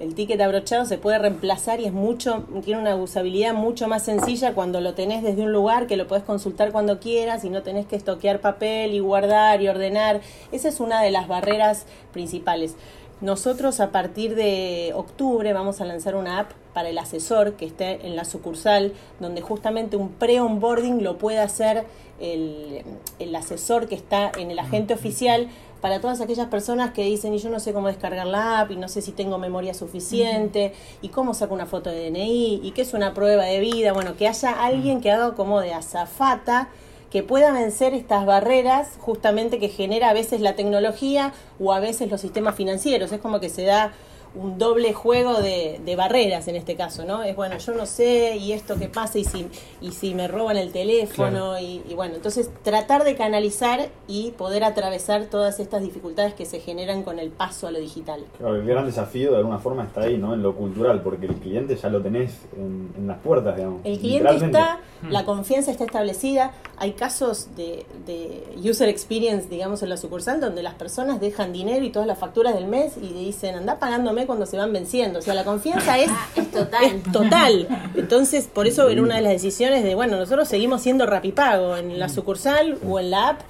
el 0.00 0.14
ticket 0.14 0.40
abrochado 0.40 0.84
se 0.84 0.96
puede 0.96 1.18
reemplazar 1.18 1.80
y 1.80 1.86
es 1.86 1.92
mucho, 1.92 2.44
tiene 2.64 2.80
una 2.80 2.94
usabilidad 2.94 3.54
mucho 3.54 3.88
más 3.88 4.04
sencilla 4.04 4.54
cuando 4.54 4.80
lo 4.80 4.94
tenés 4.94 5.22
desde 5.22 5.42
un 5.42 5.52
lugar 5.52 5.86
que 5.86 5.96
lo 5.96 6.06
podés 6.06 6.22
consultar 6.22 6.70
cuando 6.70 7.00
quieras 7.00 7.44
y 7.44 7.50
no 7.50 7.62
tenés 7.62 7.86
que 7.86 7.96
estoquear 7.96 8.40
papel 8.40 8.94
y 8.94 9.00
guardar 9.00 9.60
y 9.60 9.68
ordenar. 9.68 10.20
Esa 10.52 10.68
es 10.68 10.78
una 10.80 11.02
de 11.02 11.10
las 11.10 11.26
barreras 11.26 11.86
principales. 12.12 12.76
Nosotros 13.20 13.80
a 13.80 13.90
partir 13.90 14.36
de 14.36 14.92
octubre 14.94 15.52
vamos 15.52 15.80
a 15.80 15.84
lanzar 15.84 16.14
una 16.14 16.38
app 16.38 16.52
para 16.72 16.90
el 16.90 16.98
asesor 16.98 17.54
que 17.54 17.66
esté 17.66 18.06
en 18.06 18.14
la 18.14 18.24
sucursal, 18.24 18.92
donde 19.18 19.40
justamente 19.40 19.96
un 19.96 20.10
pre-onboarding 20.10 21.02
lo 21.02 21.18
puede 21.18 21.40
hacer 21.40 21.84
el, 22.20 22.84
el 23.18 23.34
asesor 23.34 23.88
que 23.88 23.96
está 23.96 24.30
en 24.38 24.52
el 24.52 24.60
agente 24.60 24.94
oficial 24.94 25.48
para 25.80 26.00
todas 26.00 26.20
aquellas 26.20 26.48
personas 26.48 26.92
que 26.92 27.04
dicen, 27.04 27.34
y 27.34 27.38
yo 27.38 27.50
no 27.50 27.60
sé 27.60 27.72
cómo 27.72 27.88
descargar 27.88 28.26
la 28.26 28.60
app, 28.60 28.70
y 28.70 28.76
no 28.76 28.88
sé 28.88 29.02
si 29.02 29.12
tengo 29.12 29.38
memoria 29.38 29.74
suficiente, 29.74 30.72
uh 30.74 30.76
-huh. 30.76 30.98
y 31.02 31.08
cómo 31.08 31.34
saco 31.34 31.54
una 31.54 31.66
foto 31.66 31.90
de 31.90 32.10
DNI, 32.10 32.60
y 32.62 32.72
qué 32.72 32.82
es 32.82 32.94
una 32.94 33.14
prueba 33.14 33.44
de 33.44 33.60
vida, 33.60 33.92
bueno, 33.92 34.16
que 34.16 34.28
haya 34.28 34.64
alguien 34.64 35.00
que 35.00 35.10
haga 35.10 35.34
como 35.34 35.60
de 35.60 35.72
azafata, 35.74 36.68
que 37.10 37.22
pueda 37.22 37.52
vencer 37.52 37.94
estas 37.94 38.26
barreras 38.26 38.90
justamente 39.00 39.58
que 39.58 39.68
genera 39.68 40.10
a 40.10 40.12
veces 40.12 40.40
la 40.40 40.54
tecnología 40.56 41.32
o 41.58 41.72
a 41.72 41.80
veces 41.80 42.10
los 42.10 42.20
sistemas 42.20 42.54
financieros. 42.54 43.12
Es 43.12 43.20
como 43.20 43.40
que 43.40 43.48
se 43.48 43.62
da 43.64 43.92
un 44.34 44.58
doble 44.58 44.92
juego 44.92 45.40
de, 45.40 45.80
de 45.84 45.96
barreras 45.96 46.48
en 46.48 46.56
este 46.56 46.76
caso, 46.76 47.04
¿no? 47.04 47.22
Es 47.22 47.34
bueno, 47.34 47.58
yo 47.58 47.72
no 47.74 47.86
sé, 47.86 48.36
y 48.36 48.52
esto 48.52 48.76
qué 48.78 48.88
pasa, 48.88 49.18
y 49.18 49.24
si, 49.24 49.48
y 49.80 49.92
si 49.92 50.14
me 50.14 50.28
roban 50.28 50.56
el 50.56 50.72
teléfono, 50.72 51.58
y, 51.58 51.82
y 51.88 51.94
bueno, 51.94 52.16
entonces 52.16 52.50
tratar 52.62 53.04
de 53.04 53.16
canalizar 53.16 53.88
y 54.06 54.32
poder 54.32 54.64
atravesar 54.64 55.26
todas 55.26 55.60
estas 55.60 55.82
dificultades 55.82 56.34
que 56.34 56.44
se 56.44 56.60
generan 56.60 57.02
con 57.02 57.18
el 57.18 57.30
paso 57.30 57.66
a 57.66 57.70
lo 57.70 57.78
digital. 57.78 58.24
Claro, 58.38 58.56
el 58.56 58.66
gran 58.66 58.86
desafío 58.86 59.30
de 59.32 59.38
alguna 59.38 59.58
forma 59.58 59.84
está 59.84 60.02
ahí, 60.02 60.18
¿no? 60.18 60.34
En 60.34 60.42
lo 60.42 60.54
cultural, 60.54 61.02
porque 61.02 61.26
el 61.26 61.36
cliente 61.36 61.76
ya 61.76 61.88
lo 61.88 62.02
tenés 62.02 62.32
en, 62.56 62.92
en 62.96 63.06
las 63.06 63.18
puertas, 63.18 63.56
digamos. 63.56 63.80
El 63.84 63.98
cliente 63.98 64.46
está, 64.46 64.80
la 65.08 65.24
confianza 65.24 65.70
está 65.70 65.84
establecida. 65.84 66.52
Hay 66.76 66.92
casos 66.92 67.48
de, 67.56 67.86
de 68.06 68.44
user 68.68 68.88
experience, 68.88 69.48
digamos, 69.48 69.82
en 69.82 69.88
la 69.88 69.96
sucursal 69.96 70.40
donde 70.40 70.62
las 70.62 70.74
personas 70.74 71.20
dejan 71.20 71.52
dinero 71.52 71.84
y 71.84 71.90
todas 71.90 72.06
las 72.06 72.18
facturas 72.18 72.54
del 72.54 72.66
mes 72.66 72.96
y 72.96 73.12
dicen, 73.12 73.56
anda 73.56 73.78
pagándome 73.78 74.17
cuando 74.26 74.46
se 74.46 74.56
van 74.56 74.72
venciendo. 74.72 75.18
O 75.18 75.22
sea, 75.22 75.34
la 75.34 75.44
confianza 75.44 75.98
es, 75.98 76.10
Ah, 76.10 76.26
es 76.36 76.50
total. 76.50 76.84
es 76.84 77.12
total. 77.12 77.68
Entonces, 77.94 78.48
por 78.52 78.66
eso 78.66 78.88
era 78.88 79.02
una 79.02 79.16
de 79.16 79.22
las 79.22 79.32
decisiones 79.32 79.84
de, 79.84 79.94
bueno, 79.94 80.16
nosotros 80.16 80.48
seguimos 80.48 80.82
siendo 80.82 81.06
rapipago 81.06 81.76
en 81.76 81.98
la 81.98 82.08
sucursal 82.08 82.78
o 82.88 82.98
en 83.00 83.10
la 83.10 83.28
app, 83.30 83.40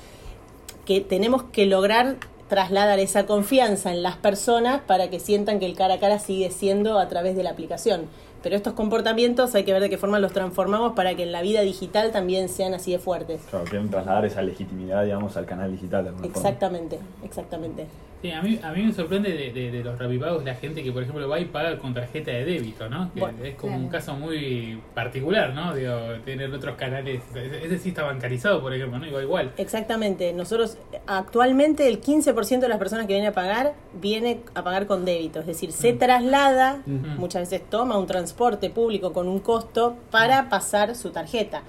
que 0.84 1.00
tenemos 1.00 1.42
que 1.44 1.66
lograr 1.66 2.16
trasladar 2.48 2.98
esa 2.98 3.26
confianza 3.26 3.92
en 3.92 4.02
las 4.02 4.16
personas 4.16 4.80
para 4.87 5.10
que 5.10 5.20
sientan 5.20 5.58
que 5.60 5.66
el 5.66 5.76
cara 5.76 5.94
a 5.94 5.98
cara 6.00 6.18
sigue 6.18 6.50
siendo 6.50 6.98
a 6.98 7.06
través 7.08 7.37
de 7.37 7.42
la 7.42 7.50
aplicación. 7.50 8.06
Pero 8.42 8.54
estos 8.56 8.72
comportamientos 8.72 9.54
hay 9.54 9.64
que 9.64 9.72
ver 9.72 9.82
de 9.82 9.90
qué 9.90 9.98
forma 9.98 10.18
los 10.20 10.32
transformamos 10.32 10.92
para 10.94 11.14
que 11.16 11.25
en 11.25 11.32
la 11.32 11.42
vida 11.42 11.60
digital 11.62 12.12
también 12.12 12.48
sean 12.48 12.72
así 12.72 12.92
de 12.92 12.98
fuertes. 13.00 13.40
Claro, 13.50 13.64
quieren 13.66 13.90
trasladar 13.90 14.25
esa 14.25 14.42
legitimidad, 14.42 15.04
digamos, 15.04 15.37
al 15.37 15.44
canal 15.44 15.72
digital. 15.72 16.04
de 16.04 16.10
alguna 16.10 16.28
forma. 16.28 16.38
Exactamente, 16.48 16.98
exactamente. 17.25 17.87
Sí, 18.20 18.32
a 18.32 18.42
mí, 18.42 18.58
a 18.62 18.72
mí 18.72 18.82
me 18.82 18.92
sorprende 18.92 19.30
de, 19.32 19.52
de- 19.52 19.70
de 19.70 19.84
los 19.84 19.96
rapipagos 19.96 20.44
la 20.44 20.54
gente 20.56 20.82
que, 20.82 20.90
por 20.90 21.02
ejemplo, 21.04 21.28
va 21.28 21.38
y 21.38 21.44
paga 21.44 21.78
con 21.78 21.94
tarjeta 21.94 22.32
de 22.32 22.44
débito, 22.44 22.88
¿no? 22.88 23.12
Que 23.14 23.20
Bueno, 23.20 23.44
es 23.44 23.54
como 23.54 23.75
claro. 23.75 23.84
un 23.84 23.88
caso 23.90 24.14
muy 24.14 24.80
particular, 24.92 25.54
¿no? 25.54 25.72
Digo, 25.75 25.94
tener 26.25 26.52
otros 26.52 26.75
canales. 26.76 27.22
Ese 27.34 27.78
sí 27.78 27.90
está 27.90 28.02
bancarizado, 28.02 28.60
por 28.60 28.75
ejemplo, 28.75 28.98
¿no? 28.98 29.06
Igual, 29.06 29.22
igual. 29.22 29.52
Exactamente. 29.56 30.32
Nosotros 30.32 30.78
actualmente 31.06 31.87
el 31.87 32.00
15% 32.00 32.58
de 32.60 32.68
las 32.68 32.78
personas 32.78 33.06
que 33.06 33.12
vienen 33.12 33.30
a 33.30 33.34
pagar 33.34 33.75
viene 34.00 34.40
a 34.54 34.64
pagar 34.64 34.87
con 34.87 35.04
débito, 35.04 35.40
es 35.40 35.46
decir, 35.46 35.70
se 35.72 35.92
traslada, 35.92 36.82
Mm. 36.87 37.18
muchas 37.18 37.42
veces 37.48 37.68
toma 37.70 37.98
un 37.98 38.06
transporte 38.06 38.70
público 38.70 39.12
con 39.12 39.28
un 39.28 39.38
costo 39.38 39.96
para 40.10 40.48
pasar 40.48 40.94
su 40.96 41.10
tarjeta. 41.10 41.62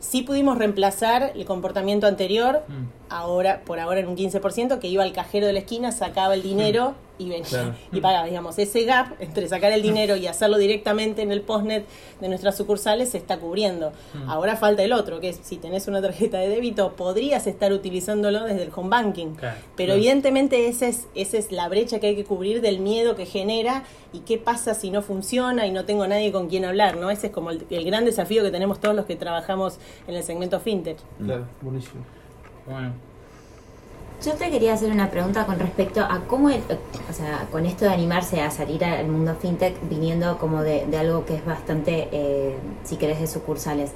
Sí 0.00 0.22
pudimos 0.22 0.58
reemplazar 0.58 1.30
el 1.36 1.44
comportamiento 1.44 2.08
anterior, 2.08 2.62
Mm. 2.66 3.01
Ahora 3.12 3.62
por 3.64 3.78
ahora 3.80 4.00
en 4.00 4.08
un 4.08 4.16
15%, 4.16 4.78
que 4.78 4.88
iba 4.88 5.02
al 5.02 5.12
cajero 5.12 5.46
de 5.46 5.52
la 5.52 5.58
esquina, 5.60 5.92
sacaba 5.92 6.34
el 6.34 6.42
dinero 6.42 6.94
y 7.18 7.28
venía 7.28 7.44
Claro. 7.48 7.74
y 7.92 8.00
pagaba. 8.00 8.26
Digamos, 8.26 8.58
ese 8.58 8.84
gap 8.84 9.12
entre 9.20 9.46
sacar 9.46 9.70
el 9.72 9.82
dinero 9.82 10.16
y 10.16 10.26
hacerlo 10.26 10.56
directamente 10.58 11.22
en 11.22 11.30
el 11.30 11.42
postnet 11.42 11.84
de 12.20 12.28
nuestras 12.28 12.56
sucursales 12.56 13.10
se 13.10 13.18
está 13.18 13.38
cubriendo. 13.38 13.92
Mm. 14.14 14.28
Ahora 14.30 14.56
falta 14.56 14.82
el 14.82 14.92
otro, 14.92 15.20
que 15.20 15.28
es 15.28 15.38
si 15.42 15.58
tenés 15.58 15.86
una 15.86 16.00
tarjeta 16.02 16.38
de 16.38 16.48
débito, 16.48 16.92
podrías 16.96 17.46
estar 17.46 17.72
utilizándolo 17.72 18.44
desde 18.44 18.62
el 18.62 18.70
home 18.74 18.88
banking. 18.88 19.34
Claro, 19.34 19.56
Pero 19.76 19.88
claro. 19.88 19.98
evidentemente 20.00 20.66
esa 20.66 20.86
es, 20.88 21.06
esa 21.14 21.36
es 21.36 21.52
la 21.52 21.68
brecha 21.68 22.00
que 22.00 22.08
hay 22.08 22.16
que 22.16 22.24
cubrir 22.24 22.60
del 22.60 22.80
miedo 22.80 23.14
que 23.14 23.26
genera 23.26 23.84
y 24.12 24.20
qué 24.20 24.38
pasa 24.38 24.74
si 24.74 24.90
no 24.90 25.02
funciona 25.02 25.66
y 25.66 25.70
no 25.70 25.84
tengo 25.84 26.06
nadie 26.06 26.32
con 26.32 26.48
quien 26.48 26.64
hablar, 26.64 26.96
¿no? 26.96 27.10
Ese 27.10 27.26
es 27.28 27.32
como 27.32 27.50
el, 27.50 27.64
el 27.70 27.84
gran 27.84 28.04
desafío 28.04 28.42
que 28.42 28.50
tenemos 28.50 28.80
todos 28.80 28.96
los 28.96 29.04
que 29.04 29.16
trabajamos 29.16 29.78
en 30.08 30.14
el 30.16 30.22
segmento 30.24 30.58
fintech. 30.60 30.96
Claro, 31.22 31.46
buenísimo. 31.60 32.02
Bueno, 32.66 32.92
Yo 34.24 34.34
te 34.34 34.50
quería 34.50 34.74
hacer 34.74 34.92
una 34.92 35.10
pregunta 35.10 35.46
con 35.46 35.58
respecto 35.58 36.00
a 36.00 36.20
cómo, 36.28 36.48
el- 36.48 36.62
o 37.10 37.12
sea, 37.12 37.48
con 37.50 37.66
esto 37.66 37.84
de 37.86 37.90
animarse 37.92 38.40
a 38.40 38.50
salir 38.52 38.84
al 38.84 39.08
mundo 39.08 39.34
fintech, 39.40 39.74
viniendo 39.90 40.38
como 40.38 40.62
de, 40.62 40.86
de 40.86 40.96
algo 40.96 41.24
que 41.26 41.34
es 41.34 41.44
bastante, 41.44 42.08
eh, 42.12 42.56
si 42.84 42.96
querés, 42.96 43.18
de 43.20 43.26
sucursales. 43.26 43.90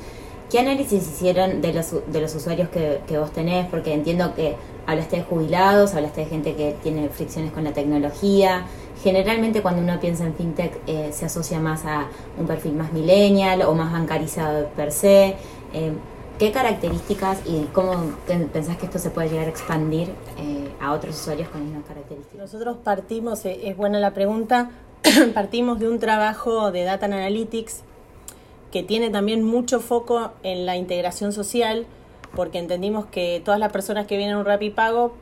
¿Qué 0.51 0.59
análisis 0.59 1.07
hicieron 1.07 1.61
de 1.61 1.73
los, 1.73 1.93
de 2.13 2.21
los 2.21 2.35
usuarios 2.35 2.69
que, 2.71 3.01
que 3.07 3.19
vos 3.19 3.31
tenés? 3.33 3.67
Porque 3.69 3.95
entiendo 3.95 4.35
que 4.35 4.57
hablaste 4.87 5.17
de 5.19 5.23
jubilados, 5.23 5.95
hablaste 5.95 6.23
de 6.23 6.27
gente 6.27 6.55
que 6.57 6.75
tiene 6.83 7.09
fricciones 7.09 7.53
con 7.53 7.63
la 7.65 7.73
tecnología. 7.73 8.65
Generalmente 9.03 9.63
cuando 9.63 9.81
uno 9.83 10.01
piensa 10.01 10.25
en 10.25 10.35
fintech 10.35 10.73
eh, 10.89 11.11
se 11.13 11.27
asocia 11.27 11.61
más 11.61 11.85
a 11.85 12.07
un 12.39 12.47
perfil 12.49 12.73
más 12.75 12.93
millennial 12.93 13.63
o 13.63 13.75
más 13.75 13.93
bancarizado 13.93 14.69
per 14.77 14.91
se. 14.93 15.37
Eh, 15.73 15.93
¿Qué 16.39 16.53
características 16.53 17.39
y 17.47 17.63
cómo 17.73 18.13
pensás 18.53 18.77
que 18.77 18.85
esto 18.85 18.99
se 18.99 19.09
puede 19.09 19.31
llegar 19.31 19.47
a 19.47 19.49
expandir 19.49 20.11
eh, 20.37 20.69
a 20.83 20.93
otros 20.93 21.19
usuarios 21.19 21.49
con 21.49 21.65
mismas 21.65 21.85
características? 21.87 22.39
Nosotros 22.39 22.77
partimos, 22.85 23.47
eh, 23.47 23.71
es 23.71 23.75
buena 23.75 23.99
la 24.01 24.13
pregunta, 24.13 24.71
partimos 25.35 25.79
de 25.79 25.89
un 25.89 25.99
trabajo 25.99 26.73
de 26.73 26.85
Data 26.85 27.07
Analytics 27.07 27.85
que 28.71 28.83
tiene 28.83 29.09
también 29.09 29.45
mucho 29.45 29.81
foco 29.81 30.33
en 30.43 30.67
la 30.67 30.77
integración 30.77 31.33
social, 31.33 31.87
porque 32.35 32.59
entendimos 32.59 33.07
que 33.07 33.41
todas 33.43 33.59
las 33.59 33.73
personas 33.73 34.07
que 34.07 34.19
vienen 34.19 34.37
a 34.37 34.41
un 34.41 34.45
Rapipago 34.45 35.15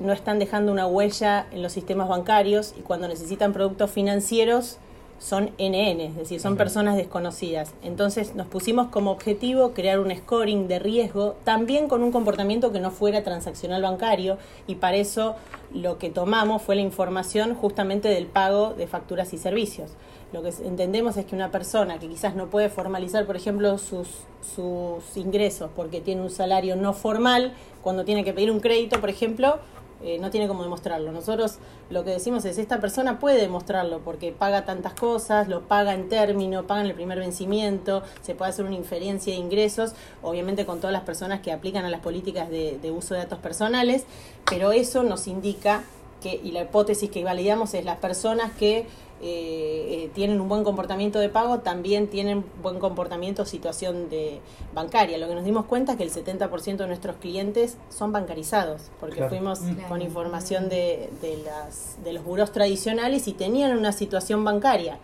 no 0.00 0.14
están 0.14 0.38
dejando 0.38 0.72
una 0.72 0.86
huella 0.86 1.48
en 1.50 1.62
los 1.62 1.72
sistemas 1.72 2.08
bancarios 2.08 2.72
y 2.78 2.80
cuando 2.80 3.08
necesitan 3.08 3.52
productos 3.52 3.90
financieros 3.90 4.78
son 5.18 5.50
NN, 5.58 6.00
es 6.00 6.16
decir, 6.16 6.40
son 6.40 6.56
personas 6.56 6.96
desconocidas. 6.96 7.72
Entonces 7.82 8.34
nos 8.34 8.46
pusimos 8.46 8.88
como 8.88 9.10
objetivo 9.10 9.72
crear 9.72 9.98
un 9.98 10.14
scoring 10.14 10.68
de 10.68 10.78
riesgo, 10.78 11.36
también 11.44 11.88
con 11.88 12.02
un 12.02 12.12
comportamiento 12.12 12.72
que 12.72 12.80
no 12.80 12.90
fuera 12.90 13.22
transaccional 13.22 13.82
bancario, 13.82 14.38
y 14.66 14.76
para 14.76 14.96
eso 14.96 15.36
lo 15.72 15.98
que 15.98 16.10
tomamos 16.10 16.62
fue 16.62 16.76
la 16.76 16.82
información 16.82 17.54
justamente 17.54 18.08
del 18.08 18.26
pago 18.26 18.74
de 18.74 18.86
facturas 18.86 19.32
y 19.32 19.38
servicios. 19.38 19.92
Lo 20.32 20.42
que 20.42 20.50
entendemos 20.64 21.16
es 21.16 21.24
que 21.24 21.34
una 21.34 21.50
persona 21.50 21.98
que 21.98 22.08
quizás 22.08 22.34
no 22.34 22.48
puede 22.48 22.68
formalizar, 22.68 23.26
por 23.26 23.36
ejemplo, 23.36 23.78
sus, 23.78 24.08
sus 24.54 25.16
ingresos 25.16 25.70
porque 25.74 26.00
tiene 26.00 26.22
un 26.22 26.30
salario 26.30 26.76
no 26.76 26.92
formal, 26.92 27.54
cuando 27.82 28.04
tiene 28.04 28.24
que 28.24 28.32
pedir 28.32 28.50
un 28.50 28.60
crédito, 28.60 29.00
por 29.00 29.08
ejemplo, 29.08 29.60
eh, 30.02 30.18
no 30.18 30.30
tiene 30.30 30.48
cómo 30.48 30.62
demostrarlo. 30.62 31.12
Nosotros 31.12 31.58
lo 31.90 32.04
que 32.04 32.10
decimos 32.10 32.44
es, 32.44 32.58
esta 32.58 32.80
persona 32.80 33.18
puede 33.18 33.40
demostrarlo 33.40 34.00
porque 34.00 34.32
paga 34.32 34.64
tantas 34.64 34.92
cosas, 34.94 35.48
lo 35.48 35.62
paga 35.62 35.94
en 35.94 36.08
término, 36.08 36.66
paga 36.66 36.82
en 36.82 36.88
el 36.88 36.94
primer 36.94 37.18
vencimiento, 37.18 38.02
se 38.22 38.34
puede 38.34 38.50
hacer 38.50 38.64
una 38.64 38.74
inferencia 38.74 39.32
de 39.32 39.38
ingresos, 39.38 39.94
obviamente 40.22 40.66
con 40.66 40.80
todas 40.80 40.92
las 40.92 41.02
personas 41.02 41.40
que 41.40 41.52
aplican 41.52 41.84
a 41.84 41.90
las 41.90 42.00
políticas 42.00 42.50
de, 42.50 42.78
de 42.80 42.90
uso 42.90 43.14
de 43.14 43.20
datos 43.20 43.38
personales, 43.38 44.04
pero 44.48 44.72
eso 44.72 45.02
nos 45.02 45.26
indica 45.26 45.82
que, 46.20 46.40
y 46.42 46.52
la 46.52 46.62
hipótesis 46.62 47.10
que 47.10 47.24
validamos 47.24 47.74
es 47.74 47.84
las 47.84 47.98
personas 47.98 48.52
que 48.52 48.86
eh, 49.22 50.04
eh, 50.04 50.10
tienen 50.14 50.40
un 50.40 50.48
buen 50.48 50.62
comportamiento 50.62 51.18
de 51.18 51.28
pago, 51.28 51.60
también 51.60 52.08
tienen 52.08 52.44
buen 52.62 52.78
comportamiento 52.78 53.44
situación 53.46 54.10
de 54.10 54.40
bancaria. 54.74 55.16
Lo 55.18 55.26
que 55.26 55.34
nos 55.34 55.44
dimos 55.44 55.64
cuenta 55.64 55.92
es 55.92 55.98
que 55.98 56.04
el 56.04 56.10
70% 56.12 56.76
de 56.76 56.86
nuestros 56.86 57.16
clientes 57.16 57.78
son 57.88 58.12
bancarizados, 58.12 58.82
porque 59.00 59.16
Claro. 59.16 59.30
fuimos 59.30 59.60
Claro. 59.60 59.88
con 59.88 60.02
información 60.02 60.68
de, 60.68 61.08
de, 61.22 61.38
las, 61.44 61.96
de 62.04 62.12
los 62.12 62.24
buros 62.24 62.52
tradicionales 62.52 63.26
y 63.28 63.32
tenían 63.32 63.76
una 63.76 63.92
situación 63.92 64.44
bancaria. 64.44 64.98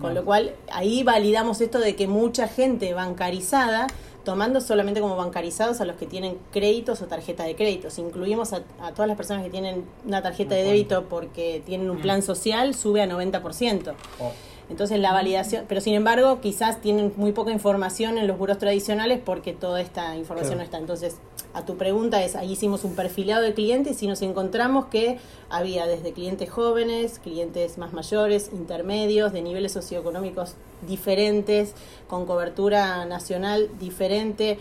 Con 0.00 0.12
lo 0.12 0.24
cual, 0.24 0.56
ahí 0.72 1.04
validamos 1.04 1.60
esto 1.60 1.78
de 1.78 1.94
que 1.94 2.08
mucha 2.08 2.48
gente 2.48 2.92
bancarizada, 2.94 3.86
tomando 4.24 4.60
solamente 4.60 5.00
como 5.00 5.16
bancarizados 5.16 5.80
a 5.80 5.84
los 5.84 5.96
que 5.96 6.06
tienen 6.06 6.38
créditos 6.52 7.02
o 7.02 7.06
tarjeta 7.06 7.44
de 7.44 7.54
créditos. 7.54 7.98
Incluimos 7.98 8.52
a, 8.52 8.62
a 8.80 8.92
todas 8.92 9.06
las 9.08 9.16
personas 9.16 9.44
que 9.44 9.50
tienen 9.50 9.84
una 10.06 10.22
tarjeta 10.22 10.54
de 10.54 10.62
débito 10.64 11.04
porque 11.04 11.62
tienen 11.64 11.90
un 11.90 11.98
plan 12.00 12.22
social, 12.22 12.74
sube 12.74 13.02
a 13.02 13.06
90%. 13.06 13.92
Oh. 14.20 14.32
Entonces 14.70 14.98
la 14.98 15.12
validación, 15.12 15.66
pero 15.68 15.82
sin 15.82 15.92
embargo 15.94 16.40
quizás 16.40 16.80
tienen 16.80 17.12
muy 17.16 17.32
poca 17.32 17.50
información 17.52 18.16
en 18.16 18.26
los 18.26 18.38
buros 18.38 18.56
tradicionales 18.58 19.20
porque 19.22 19.52
toda 19.52 19.80
esta 19.82 20.16
información 20.16 20.54
Claro. 20.54 20.58
no 20.58 20.64
está. 20.64 20.78
Entonces, 20.78 21.16
a 21.54 21.64
tu 21.64 21.76
pregunta 21.76 22.22
es, 22.24 22.34
ahí 22.34 22.52
hicimos 22.52 22.82
un 22.82 22.96
perfilado 22.96 23.42
de 23.42 23.54
clientes 23.54 24.02
y 24.02 24.08
nos 24.08 24.22
encontramos 24.22 24.86
que 24.86 25.18
había 25.48 25.86
desde 25.86 26.12
clientes 26.12 26.50
jóvenes, 26.50 27.20
clientes 27.20 27.78
más 27.78 27.92
mayores, 27.92 28.50
intermedios, 28.52 29.32
de 29.32 29.40
niveles 29.40 29.72
socioeconómicos 29.72 30.56
diferentes, 30.86 31.74
con 32.08 32.26
cobertura 32.26 33.04
nacional 33.06 33.70
diferente. 33.78 34.58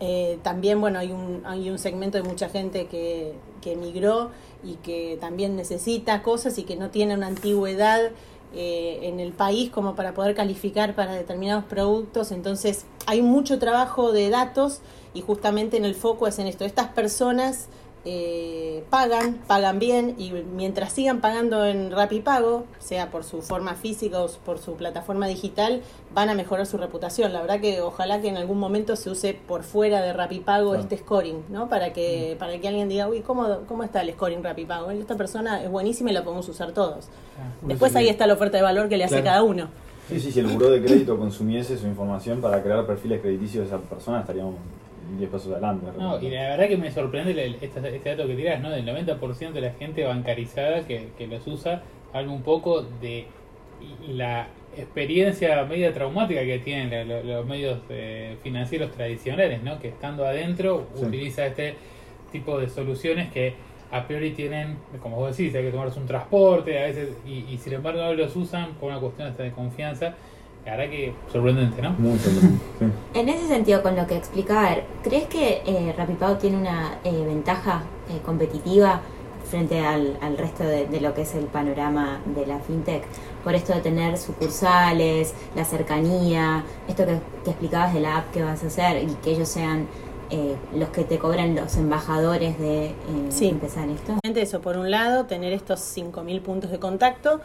Eh, 0.00 0.38
también, 0.42 0.78
bueno, 0.78 0.98
hay 0.98 1.10
un, 1.10 1.42
hay 1.46 1.70
un 1.70 1.78
segmento 1.78 2.18
de 2.18 2.24
mucha 2.24 2.50
gente 2.50 2.86
que, 2.86 3.32
que 3.62 3.72
emigró 3.72 4.30
y 4.62 4.74
que 4.74 5.16
también 5.18 5.56
necesita 5.56 6.22
cosas 6.22 6.58
y 6.58 6.64
que 6.64 6.76
no 6.76 6.90
tiene 6.90 7.14
una 7.14 7.28
antigüedad 7.28 8.10
eh, 8.54 9.00
en 9.02 9.20
el 9.20 9.32
país 9.32 9.70
como 9.70 9.94
para 9.94 10.14
poder 10.14 10.34
calificar 10.34 10.94
para 10.94 11.12
determinados 11.12 11.64
productos. 11.64 12.32
Entonces, 12.32 12.86
hay 13.06 13.22
mucho 13.22 13.58
trabajo 13.58 14.12
de 14.12 14.30
datos 14.30 14.80
y 15.14 15.20
justamente 15.20 15.76
en 15.76 15.84
el 15.84 15.94
foco 15.94 16.26
es 16.26 16.38
en 16.38 16.46
esto. 16.46 16.64
Estas 16.64 16.88
personas 16.88 17.68
eh, 18.08 18.84
pagan, 18.88 19.40
pagan 19.48 19.80
bien 19.80 20.14
y 20.16 20.30
mientras 20.30 20.92
sigan 20.92 21.20
pagando 21.20 21.64
en 21.66 21.90
Rapipago, 21.90 22.64
sea 22.78 23.10
por 23.10 23.24
su 23.24 23.42
forma 23.42 23.74
física 23.74 24.22
o 24.22 24.28
por 24.44 24.60
su 24.60 24.74
plataforma 24.74 25.26
digital, 25.26 25.82
van 26.14 26.30
a 26.30 26.34
mejorar 26.34 26.66
su 26.66 26.78
reputación. 26.78 27.32
La 27.32 27.40
verdad 27.40 27.60
que 27.60 27.80
ojalá 27.80 28.20
que 28.20 28.28
en 28.28 28.36
algún 28.36 28.60
momento 28.60 28.94
se 28.94 29.10
use 29.10 29.34
por 29.34 29.64
fuera 29.64 30.00
de 30.02 30.12
Rapipago 30.12 30.70
Claro. 30.70 30.82
este 30.82 30.98
scoring, 30.98 31.42
¿no? 31.48 31.68
Para 31.68 31.92
que, 31.92 32.36
para 32.38 32.56
que 32.60 32.68
alguien 32.68 32.88
diga, 32.88 33.08
uy, 33.08 33.22
¿cómo, 33.22 33.44
¿cómo 33.66 33.82
está 33.82 34.02
el 34.02 34.12
scoring 34.12 34.40
Rapipago? 34.44 34.92
Esta 34.92 35.16
persona 35.16 35.64
es 35.64 35.68
buenísima 35.68 36.10
y 36.10 36.14
la 36.14 36.22
podemos 36.22 36.48
usar 36.48 36.70
todos. 36.70 37.06
Ah. 37.40 37.50
Después 37.62 37.96
ahí 37.96 38.08
está 38.08 38.28
la 38.28 38.34
oferta 38.34 38.56
de 38.56 38.62
valor 38.62 38.88
que 38.88 38.96
le 38.98 39.04
hace 39.04 39.20
cada 39.24 39.42
uno. 39.42 39.68
Sí, 40.08 40.20
sí, 40.20 40.30
si 40.30 40.38
el 40.38 40.46
buró 40.46 40.70
de 40.70 40.80
crédito 40.80 41.18
consumiese 41.18 41.76
su 41.76 41.88
información 41.88 42.40
para 42.40 42.62
crear 42.62 42.86
perfiles 42.86 43.20
crediticios 43.20 43.68
de 43.68 43.76
esa 43.76 43.84
persona, 43.84 44.20
estaríamos 44.20 44.54
10 45.18 45.30
pasos 45.30 45.52
adelante. 45.52 45.86
No, 45.98 46.20
y 46.20 46.30
la 46.30 46.48
verdad 46.50 46.68
que 46.68 46.76
me 46.76 46.90
sorprende 46.90 47.30
el- 47.32 47.54
este, 47.60 47.96
este 47.96 48.08
dato 48.10 48.26
que 48.26 48.34
tiras, 48.34 48.60
¿no? 48.60 48.70
Del 48.70 48.84
90% 48.84 49.52
de 49.52 49.60
la 49.60 49.72
gente 49.72 50.04
bancarizada 50.04 50.86
que, 50.86 51.08
que 51.16 51.26
los 51.26 51.46
usa, 51.46 51.82
habla 52.12 52.32
un 52.32 52.42
poco 52.42 52.82
de 52.82 53.26
la 54.08 54.48
experiencia 54.76 55.64
media 55.64 55.92
traumática 55.92 56.40
que 56.42 56.58
tienen 56.58 57.08
lo- 57.08 57.22
lo- 57.22 57.34
los 57.36 57.46
medios 57.46 57.78
eh, 57.88 58.36
financieros 58.42 58.90
tradicionales, 58.92 59.62
¿no? 59.62 59.78
Que 59.78 59.88
estando 59.88 60.24
adentro 60.26 60.86
Sí. 60.94 61.04
utiliza 61.04 61.46
este 61.46 61.74
tipo 62.32 62.58
de 62.58 62.68
soluciones 62.68 63.30
que 63.32 63.54
a 63.90 64.06
priori 64.06 64.30
tienen, 64.32 64.78
como 65.00 65.16
vos 65.16 65.36
decís, 65.36 65.54
hay 65.54 65.62
que 65.64 65.70
tomarse 65.70 65.98
un 66.00 66.06
transporte 66.06 66.78
a 66.78 66.86
veces 66.86 67.10
y, 67.26 67.44
y 67.52 67.58
sin 67.58 67.74
embargo 67.74 68.00
no 68.02 68.14
los 68.14 68.34
usan 68.34 68.72
por 68.74 68.90
una 68.90 68.98
cuestión 69.00 69.28
hasta 69.28 69.44
de 69.44 69.52
confianza. 69.52 70.14
La 70.66 70.76
verdad 70.76 70.90
que 70.90 71.14
sorprendente, 71.32 71.80
¿no? 71.80 71.90
Muy 71.92 72.18
sorprendente, 72.18 72.58
sí. 72.80 72.84
En 73.14 73.28
ese 73.28 73.46
sentido, 73.46 73.82
con 73.82 73.94
lo 73.96 74.06
que 74.06 74.16
explicaba, 74.16 74.66
a 74.66 74.70
ver, 74.70 74.84
¿crees 75.04 75.24
que 75.28 75.62
eh, 75.64 75.94
Rapipago 75.96 76.36
tiene 76.38 76.56
una 76.58 76.98
eh, 77.04 77.12
ventaja 77.24 77.82
eh, 78.10 78.18
competitiva 78.24 79.00
frente 79.48 79.78
al, 79.78 80.18
al 80.20 80.36
resto 80.36 80.64
de, 80.64 80.86
de 80.88 81.00
lo 81.00 81.14
que 81.14 81.22
es 81.22 81.34
el 81.36 81.44
panorama 81.44 82.20
de 82.34 82.46
la 82.46 82.58
fintech? 82.58 83.04
Por 83.44 83.54
esto 83.54 83.74
de 83.74 83.80
tener 83.80 84.18
sucursales, 84.18 85.34
la 85.54 85.64
cercanía, 85.64 86.64
esto 86.88 87.06
que, 87.06 87.20
que 87.44 87.50
explicabas 87.50 87.94
de 87.94 88.00
la 88.00 88.16
app 88.18 88.32
que 88.32 88.42
vas 88.42 88.64
a 88.64 88.66
hacer 88.66 89.04
y 89.04 89.14
que 89.22 89.30
ellos 89.30 89.48
sean 89.48 89.86
eh, 90.30 90.56
los 90.74 90.88
que 90.88 91.04
te 91.04 91.18
cobran 91.20 91.54
los 91.54 91.76
embajadores 91.76 92.58
de 92.58 92.86
eh, 92.86 92.94
Sí. 93.28 93.48
empezar 93.50 93.88
esto. 93.88 94.14
Eso, 94.24 94.60
por 94.60 94.76
un 94.76 94.90
lado, 94.90 95.26
tener 95.26 95.52
estos 95.52 95.78
5.000 95.96 96.40
puntos 96.42 96.72
de 96.72 96.80
contacto, 96.80 97.40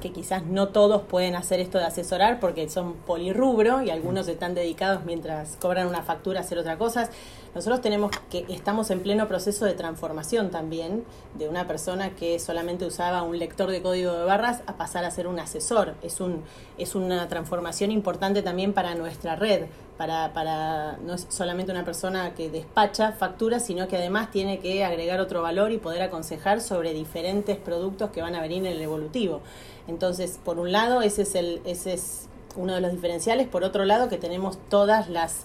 que 0.00 0.12
quizás 0.12 0.44
no 0.44 0.68
todos 0.68 1.02
pueden 1.02 1.36
hacer 1.36 1.60
esto 1.60 1.78
de 1.78 1.84
asesorar 1.84 2.40
porque 2.40 2.68
son 2.68 2.94
polirrubro 2.94 3.82
y 3.82 3.90
algunos 3.90 4.28
están 4.28 4.54
dedicados 4.54 5.04
mientras 5.04 5.56
cobran 5.56 5.86
una 5.86 6.02
factura 6.02 6.40
a 6.40 6.42
hacer 6.42 6.58
otra 6.58 6.78
cosa. 6.78 7.10
Nosotros 7.54 7.82
tenemos 7.82 8.10
que, 8.30 8.46
estamos 8.48 8.90
en 8.90 9.00
pleno 9.00 9.28
proceso 9.28 9.66
de 9.66 9.74
transformación 9.74 10.50
también 10.50 11.04
de 11.34 11.50
una 11.50 11.66
persona 11.66 12.16
que 12.16 12.38
solamente 12.38 12.86
usaba 12.86 13.22
un 13.22 13.38
lector 13.38 13.70
de 13.70 13.82
código 13.82 14.12
de 14.12 14.24
barras 14.24 14.62
a 14.66 14.78
pasar 14.78 15.04
a 15.04 15.10
ser 15.10 15.26
un 15.26 15.38
asesor. 15.38 15.94
Es, 16.02 16.20
un, 16.20 16.42
es 16.78 16.94
una 16.94 17.28
transformación 17.28 17.90
importante 17.90 18.40
también 18.40 18.72
para 18.72 18.94
nuestra 18.94 19.36
red, 19.36 19.66
para, 19.98 20.32
para 20.32 20.96
no 21.04 21.12
es 21.12 21.26
solamente 21.28 21.72
una 21.72 21.84
persona 21.84 22.34
que 22.34 22.48
despacha 22.48 23.12
facturas, 23.12 23.66
sino 23.66 23.86
que 23.86 23.98
además 23.98 24.30
tiene 24.30 24.58
que 24.58 24.82
agregar 24.82 25.20
otro 25.20 25.42
valor 25.42 25.72
y 25.72 25.78
poder 25.78 26.00
aconsejar 26.00 26.62
sobre 26.62 26.94
diferentes 26.94 27.58
productos 27.58 28.12
que 28.12 28.22
van 28.22 28.34
a 28.34 28.40
venir 28.40 28.64
en 28.64 28.72
el 28.72 28.80
evolutivo. 28.80 29.42
Entonces, 29.88 30.38
por 30.42 30.58
un 30.58 30.72
lado, 30.72 31.02
ese 31.02 31.22
es, 31.22 31.34
el, 31.34 31.60
ese 31.66 31.92
es 31.92 32.28
uno 32.56 32.74
de 32.74 32.80
los 32.80 32.92
diferenciales. 32.92 33.46
Por 33.46 33.62
otro 33.62 33.84
lado, 33.84 34.08
que 34.08 34.16
tenemos 34.16 34.56
todas 34.70 35.10
las 35.10 35.44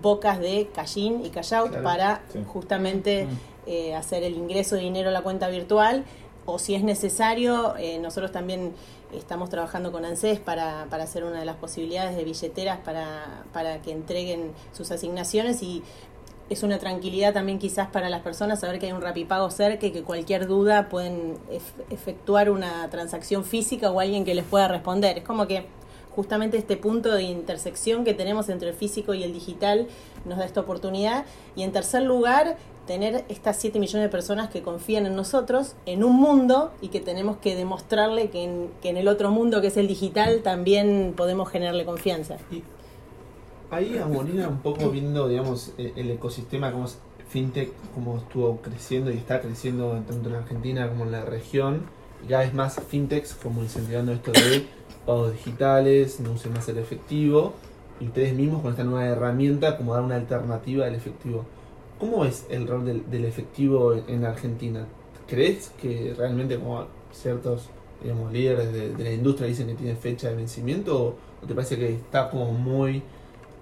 bocas 0.00 0.38
de 0.38 0.68
cash-in 0.74 1.24
y 1.24 1.30
cash-out 1.30 1.68
Claro, 1.70 1.84
para 1.84 2.22
sí. 2.32 2.40
justamente 2.46 3.26
eh, 3.66 3.94
hacer 3.94 4.22
el 4.22 4.34
ingreso 4.34 4.76
de 4.76 4.82
dinero 4.82 5.08
a 5.08 5.12
la 5.12 5.22
cuenta 5.22 5.48
virtual 5.48 6.04
o 6.44 6.58
si 6.60 6.74
es 6.76 6.84
necesario, 6.84 7.74
eh, 7.76 7.98
nosotros 7.98 8.30
también 8.30 8.72
estamos 9.12 9.48
trabajando 9.50 9.90
con 9.90 10.04
ANSES 10.04 10.38
para, 10.38 10.86
para 10.90 11.04
hacer 11.04 11.24
una 11.24 11.40
de 11.40 11.44
las 11.44 11.56
posibilidades 11.56 12.16
de 12.16 12.24
billeteras 12.24 12.78
para, 12.84 13.44
para 13.52 13.82
que 13.82 13.90
entreguen 13.92 14.52
sus 14.72 14.90
asignaciones 14.92 15.62
y 15.62 15.82
es 16.48 16.62
una 16.62 16.78
tranquilidad 16.78 17.32
también 17.34 17.58
quizás 17.58 17.88
para 17.88 18.08
las 18.08 18.20
personas 18.20 18.60
saber 18.60 18.78
que 18.78 18.86
hay 18.86 18.92
un 18.92 19.02
rapipago 19.02 19.50
cerca 19.50 19.86
y 19.86 19.90
que 19.90 20.02
cualquier 20.04 20.46
duda 20.46 20.88
pueden 20.88 21.34
ef- 21.50 21.82
efectuar 21.90 22.50
una 22.50 22.88
transacción 22.90 23.44
física 23.44 23.90
o 23.90 23.98
alguien 23.98 24.24
que 24.24 24.32
les 24.34 24.44
pueda 24.44 24.68
responder. 24.68 25.18
Es 25.18 25.24
como 25.24 25.48
que 25.48 25.66
justamente 26.16 26.56
este 26.56 26.76
punto 26.76 27.12
de 27.12 27.22
intersección 27.22 28.04
que 28.04 28.14
tenemos 28.14 28.48
entre 28.48 28.70
el 28.70 28.74
físico 28.74 29.14
y 29.14 29.22
el 29.22 29.32
digital 29.32 29.86
nos 30.24 30.38
da 30.38 30.44
esta 30.46 30.60
oportunidad. 30.62 31.26
Y 31.54 31.62
en 31.62 31.70
tercer 31.70 32.02
lugar, 32.02 32.56
tener 32.86 33.24
estas 33.28 33.56
7 33.58 33.78
millones 33.78 34.06
de 34.06 34.08
personas 34.08 34.48
que 34.48 34.62
confían 34.62 35.06
en 35.06 35.14
nosotros, 35.14 35.74
en 35.86 36.02
un 36.02 36.16
mundo 36.16 36.72
y 36.80 36.88
que 36.88 37.00
tenemos 37.00 37.36
que 37.36 37.54
demostrarle 37.54 38.30
que 38.30 38.44
en, 38.44 38.70
que 38.80 38.88
en 38.88 38.96
el 38.96 39.08
otro 39.08 39.30
mundo 39.30 39.60
que 39.60 39.66
es 39.68 39.76
el 39.76 39.86
digital 39.88 40.40
también 40.42 41.12
podemos 41.16 41.48
generarle 41.50 41.84
confianza. 41.84 42.36
Y 42.50 42.62
ahí 43.70 43.98
a 43.98 44.06
Molina 44.06 44.48
un 44.48 44.58
poco 44.60 44.90
viendo, 44.90 45.28
digamos, 45.28 45.72
e- 45.78 45.92
el 45.96 46.10
ecosistema, 46.10 46.72
como 46.72 46.86
fintech, 47.28 47.72
cómo 47.94 48.18
estuvo 48.18 48.58
creciendo 48.58 49.10
y 49.10 49.16
está 49.16 49.40
creciendo 49.40 49.90
tanto 50.08 50.28
en 50.28 50.36
Argentina 50.36 50.88
como 50.88 51.04
en 51.04 51.12
la 51.12 51.24
región, 51.24 51.82
y 52.24 52.28
cada 52.28 52.42
vez 52.42 52.54
más 52.54 52.80
fintechs 52.88 53.34
como 53.34 53.62
incentivando 53.62 54.12
esto 54.12 54.32
de 54.32 54.66
pagos 55.04 55.32
digitales, 55.32 56.20
no 56.20 56.32
usen 56.32 56.52
más 56.52 56.68
el 56.68 56.78
efectivo, 56.78 57.54
y 58.00 58.06
ustedes 58.06 58.34
mismos 58.34 58.62
con 58.62 58.72
esta 58.72 58.84
nueva 58.84 59.06
herramienta 59.06 59.76
como 59.76 59.94
dar 59.94 60.02
una 60.02 60.16
alternativa 60.16 60.86
al 60.86 60.94
efectivo. 60.94 61.44
¿Cómo 61.98 62.24
es 62.24 62.46
el 62.50 62.66
rol 62.66 62.84
del, 63.10 63.24
efectivo 63.24 63.94
en 63.94 64.24
Argentina? 64.24 64.86
¿Crees 65.26 65.72
que 65.80 66.14
realmente 66.16 66.58
como 66.58 66.86
ciertos 67.12 67.70
digamos, 68.02 68.30
líderes 68.32 68.72
de, 68.72 69.02
la 69.02 69.12
industria 69.12 69.48
dicen 69.48 69.68
que 69.68 69.74
tiene 69.74 69.96
fecha 69.96 70.28
de 70.28 70.36
vencimiento 70.36 71.16
o, 71.42 71.46
te 71.46 71.54
parece 71.54 71.78
que 71.78 71.94
está 71.94 72.28
como 72.28 72.52
muy 72.52 73.02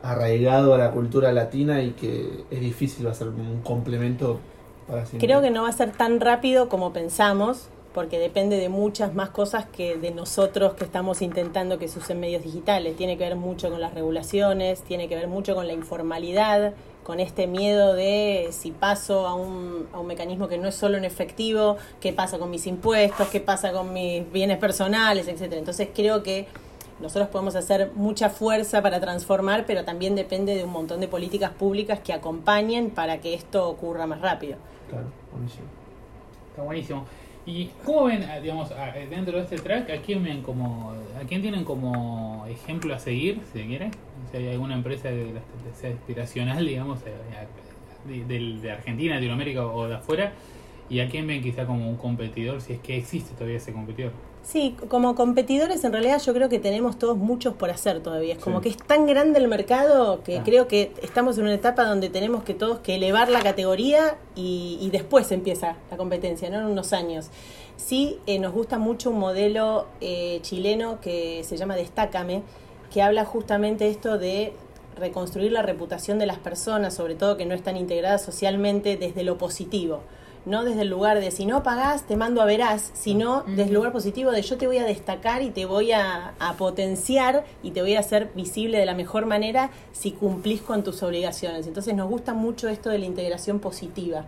arraigado 0.02 0.74
a 0.74 0.78
la 0.78 0.90
cultura 0.90 1.32
latina 1.32 1.82
y 1.82 1.92
que 1.92 2.44
es 2.50 2.60
difícil 2.60 3.06
va 3.06 3.12
a 3.12 3.14
ser 3.14 3.28
un 3.28 3.60
complemento 3.62 4.40
para? 4.88 5.04
Creo 5.18 5.40
que 5.40 5.50
no 5.50 5.62
va 5.62 5.68
a 5.68 5.72
ser 5.72 5.92
tan 5.92 6.20
rápido 6.20 6.68
como 6.68 6.92
pensamos, 6.92 7.68
porque 7.94 8.18
depende 8.18 8.56
de 8.58 8.68
muchas 8.68 9.14
más 9.14 9.30
cosas 9.30 9.66
que 9.66 9.96
de 9.96 10.10
nosotros 10.10 10.74
que 10.74 10.84
estamos 10.84 11.22
intentando 11.22 11.78
que 11.78 11.86
se 11.86 12.00
usen 12.00 12.18
medios 12.18 12.42
digitales. 12.42 12.96
Tiene 12.96 13.16
que 13.16 13.22
ver 13.22 13.36
mucho 13.36 13.70
con 13.70 13.80
las 13.80 13.94
regulaciones, 13.94 14.82
tiene 14.82 15.08
que 15.08 15.14
ver 15.14 15.28
mucho 15.28 15.54
con 15.54 15.68
la 15.68 15.72
informalidad, 15.72 16.74
con 17.04 17.20
este 17.20 17.46
miedo 17.46 17.94
de 17.94 18.48
si 18.50 18.72
paso 18.72 19.28
a 19.28 19.34
un, 19.34 19.86
a 19.92 20.00
un 20.00 20.08
mecanismo 20.08 20.48
que 20.48 20.58
no 20.58 20.68
es 20.68 20.74
solo 20.74 20.98
en 20.98 21.04
efectivo, 21.04 21.76
qué 22.00 22.12
pasa 22.12 22.38
con 22.38 22.50
mis 22.50 22.66
impuestos, 22.66 23.28
qué 23.28 23.40
pasa 23.40 23.70
con 23.70 23.92
mis 23.92 24.30
bienes 24.32 24.58
personales, 24.58 25.28
etcétera. 25.28 25.60
Entonces 25.60 25.88
creo 25.94 26.24
que 26.24 26.48
nosotros 27.00 27.28
podemos 27.28 27.54
hacer 27.54 27.92
mucha 27.94 28.28
fuerza 28.28 28.82
para 28.82 28.98
transformar, 28.98 29.66
pero 29.66 29.84
también 29.84 30.16
depende 30.16 30.56
de 30.56 30.64
un 30.64 30.70
montón 30.70 30.98
de 30.98 31.06
políticas 31.06 31.52
públicas 31.52 32.00
que 32.00 32.12
acompañen 32.12 32.90
para 32.90 33.20
que 33.20 33.34
esto 33.34 33.68
ocurra 33.68 34.06
más 34.08 34.20
rápido. 34.20 34.56
Claro, 34.88 35.06
buenísimo. 35.32 35.66
Está 36.50 36.62
buenísimo. 36.62 37.04
¿Y 37.46 37.66
cómo 37.84 38.04
ven, 38.04 38.22
ah, 38.22 38.40
digamos, 38.40 38.70
ah, 38.72 38.92
eh, 38.96 39.06
dentro 39.08 39.36
de 39.36 39.42
este 39.44 39.56
track, 39.56 39.90
a 39.90 40.00
quién 40.00 40.24
ven 40.24 40.40
como, 40.42 40.92
a 41.20 41.26
quién 41.26 41.42
tienen 41.42 41.62
como 41.64 42.46
ejemplo 42.48 42.94
a 42.94 42.98
seguir, 42.98 43.40
si 43.52 43.60
se 43.60 43.66
quiere? 43.66 43.90
Si 44.30 44.38
hay 44.38 44.48
alguna 44.48 44.74
empresa 44.74 45.10
de 45.10 45.32
sea 45.74 45.90
inspiracional, 45.90 46.64
digamos, 46.66 47.00
eh, 47.06 47.12
de, 48.08 48.24
de- 48.24 48.60
de 48.60 48.70
Argentina, 48.70 49.14
Latinoamérica 49.16 49.66
o 49.66 49.86
de 49.88 49.94
afuera, 49.96 50.32
y 50.88 51.00
a 51.00 51.08
quién 51.08 51.26
ven 51.26 51.42
quizá 51.42 51.66
como 51.66 51.88
un 51.88 51.96
competidor, 51.96 52.60
si 52.62 52.74
es 52.74 52.80
que 52.80 52.96
existe 52.96 53.34
todavía 53.34 53.56
ese 53.58 53.72
competidor. 53.72 54.12
Sí, 54.44 54.76
como 54.88 55.14
competidores 55.14 55.82
en 55.84 55.92
realidad 55.92 56.20
yo 56.22 56.34
creo 56.34 56.50
que 56.50 56.58
tenemos 56.58 56.98
todos 56.98 57.16
muchos 57.16 57.54
por 57.54 57.70
hacer 57.70 58.02
todavía. 58.02 58.34
Es 58.34 58.40
como 58.40 58.58
Sí. 58.58 58.64
que 58.64 58.68
es 58.68 58.76
tan 58.76 59.06
grande 59.06 59.38
el 59.38 59.48
mercado 59.48 60.22
que 60.22 60.38
Ah. 60.38 60.42
creo 60.44 60.68
que 60.68 60.92
estamos 61.02 61.38
en 61.38 61.44
una 61.44 61.54
etapa 61.54 61.84
donde 61.84 62.10
tenemos 62.10 62.44
que 62.44 62.52
todos 62.52 62.78
que 62.80 62.96
elevar 62.96 63.30
la 63.30 63.40
categoría 63.40 64.18
y, 64.36 64.78
y 64.82 64.90
después 64.90 65.32
empieza 65.32 65.76
la 65.90 65.96
competencia, 65.96 66.50
¿no? 66.50 66.58
En 66.58 66.66
unos 66.66 66.92
años. 66.92 67.30
Sí, 67.76 68.18
eh, 68.26 68.38
nos 68.38 68.52
gusta 68.52 68.78
mucho 68.78 69.10
un 69.10 69.18
modelo 69.18 69.86
eh, 70.02 70.40
chileno 70.42 71.00
que 71.00 71.42
se 71.44 71.56
llama 71.56 71.74
Destácame, 71.74 72.42
que 72.92 73.00
habla 73.00 73.24
justamente 73.24 73.88
esto 73.88 74.18
de 74.18 74.52
reconstruir 74.96 75.52
la 75.52 75.62
reputación 75.62 76.18
de 76.18 76.26
las 76.26 76.38
personas, 76.38 76.92
sobre 76.94 77.14
todo 77.14 77.36
que 77.38 77.46
no 77.46 77.54
están 77.54 77.76
integradas 77.78 78.22
socialmente 78.22 78.96
desde 78.98 79.24
lo 79.24 79.38
positivo 79.38 80.00
no 80.46 80.64
desde 80.64 80.82
el 80.82 80.88
lugar 80.88 81.20
de 81.20 81.30
si 81.30 81.46
no 81.46 81.62
pagás 81.62 82.06
te 82.06 82.16
mando 82.16 82.42
a 82.42 82.44
verás, 82.44 82.90
sino 82.94 83.44
desde 83.46 83.64
el 83.64 83.74
lugar 83.74 83.92
positivo 83.92 84.30
de 84.30 84.42
yo 84.42 84.56
te 84.56 84.66
voy 84.66 84.78
a 84.78 84.84
destacar 84.84 85.42
y 85.42 85.50
te 85.50 85.66
voy 85.66 85.92
a, 85.92 86.34
a 86.38 86.52
potenciar 86.54 87.44
y 87.62 87.70
te 87.70 87.80
voy 87.80 87.94
a 87.94 88.00
hacer 88.00 88.30
visible 88.34 88.78
de 88.78 88.86
la 88.86 88.94
mejor 88.94 89.26
manera 89.26 89.70
si 89.92 90.12
cumplís 90.12 90.60
con 90.60 90.82
tus 90.82 91.02
obligaciones. 91.02 91.66
Entonces 91.66 91.94
nos 91.94 92.08
gusta 92.08 92.34
mucho 92.34 92.68
esto 92.68 92.90
de 92.90 92.98
la 92.98 93.06
integración 93.06 93.58
positiva 93.58 94.24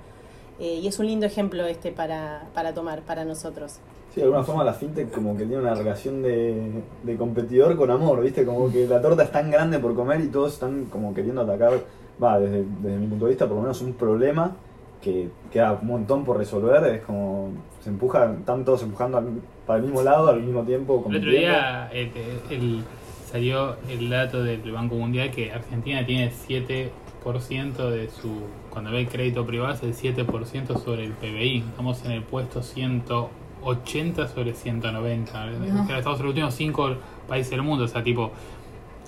eh, 0.58 0.80
y 0.82 0.86
es 0.86 0.98
un 0.98 1.06
lindo 1.06 1.26
ejemplo 1.26 1.66
este 1.66 1.92
para, 1.92 2.44
para 2.54 2.72
tomar 2.72 3.02
para 3.02 3.24
nosotros. 3.24 3.78
Sí, 4.14 4.20
de 4.20 4.22
alguna 4.22 4.44
forma 4.44 4.64
la 4.64 4.72
fintech 4.72 5.10
como 5.10 5.36
que 5.36 5.44
tiene 5.44 5.60
una 5.60 5.74
relación 5.74 6.22
de, 6.22 6.82
de 7.02 7.16
competidor 7.16 7.76
con 7.76 7.90
amor, 7.90 8.22
¿viste? 8.22 8.46
Como 8.46 8.72
que 8.72 8.86
la 8.86 9.02
torta 9.02 9.24
es 9.24 9.30
tan 9.30 9.50
grande 9.50 9.78
por 9.78 9.94
comer 9.94 10.20
y 10.20 10.28
todos 10.28 10.54
están 10.54 10.86
como 10.86 11.12
queriendo 11.12 11.42
atacar, 11.42 11.82
va, 12.22 12.40
desde, 12.40 12.64
desde 12.80 12.96
mi 12.96 13.06
punto 13.08 13.26
de 13.26 13.32
vista, 13.32 13.46
por 13.46 13.56
lo 13.56 13.62
menos 13.62 13.82
un 13.82 13.92
problema 13.92 14.56
que 15.06 15.28
queda 15.52 15.78
un 15.80 15.86
montón 15.86 16.24
por 16.24 16.36
resolver, 16.36 16.84
es 16.94 17.02
como 17.02 17.50
se 17.80 17.90
empuja, 17.90 18.32
están 18.38 18.64
todos 18.64 18.82
empujando 18.82 19.18
al- 19.18 19.40
para 19.64 19.78
el 19.78 19.84
mismo 19.84 20.02
lado 20.02 20.28
al 20.30 20.40
mismo 20.42 20.62
tiempo. 20.64 21.04
El 21.08 21.16
otro 21.18 21.30
día 21.30 21.88
el- 21.92 22.10
el- 22.50 22.84
salió 23.30 23.76
el 23.88 24.10
dato 24.10 24.42
del 24.42 24.70
Banco 24.72 24.96
Mundial 24.96 25.30
que 25.30 25.52
Argentina 25.52 26.04
tiene 26.04 26.30
7% 26.30 27.90
de 27.90 28.08
su, 28.10 28.30
cuando 28.70 28.90
ve 28.90 29.00
el 29.02 29.08
crédito 29.08 29.46
privado 29.46 29.74
es 29.74 29.82
el 29.82 29.94
7% 29.94 30.76
sobre 30.78 31.04
el 31.04 31.12
PBI. 31.12 31.58
Estamos 31.68 32.04
en 32.04 32.10
el 32.12 32.22
puesto 32.22 32.62
180 32.62 34.28
sobre 34.28 34.54
190. 34.54 35.46
No. 35.46 35.82
Estamos 35.82 36.18
en 36.18 36.24
los 36.26 36.30
últimos 36.30 36.54
5 36.54 36.96
países 37.28 37.50
del 37.50 37.62
mundo. 37.62 37.84
O 37.84 37.88
sea, 37.88 38.02
tipo, 38.02 38.30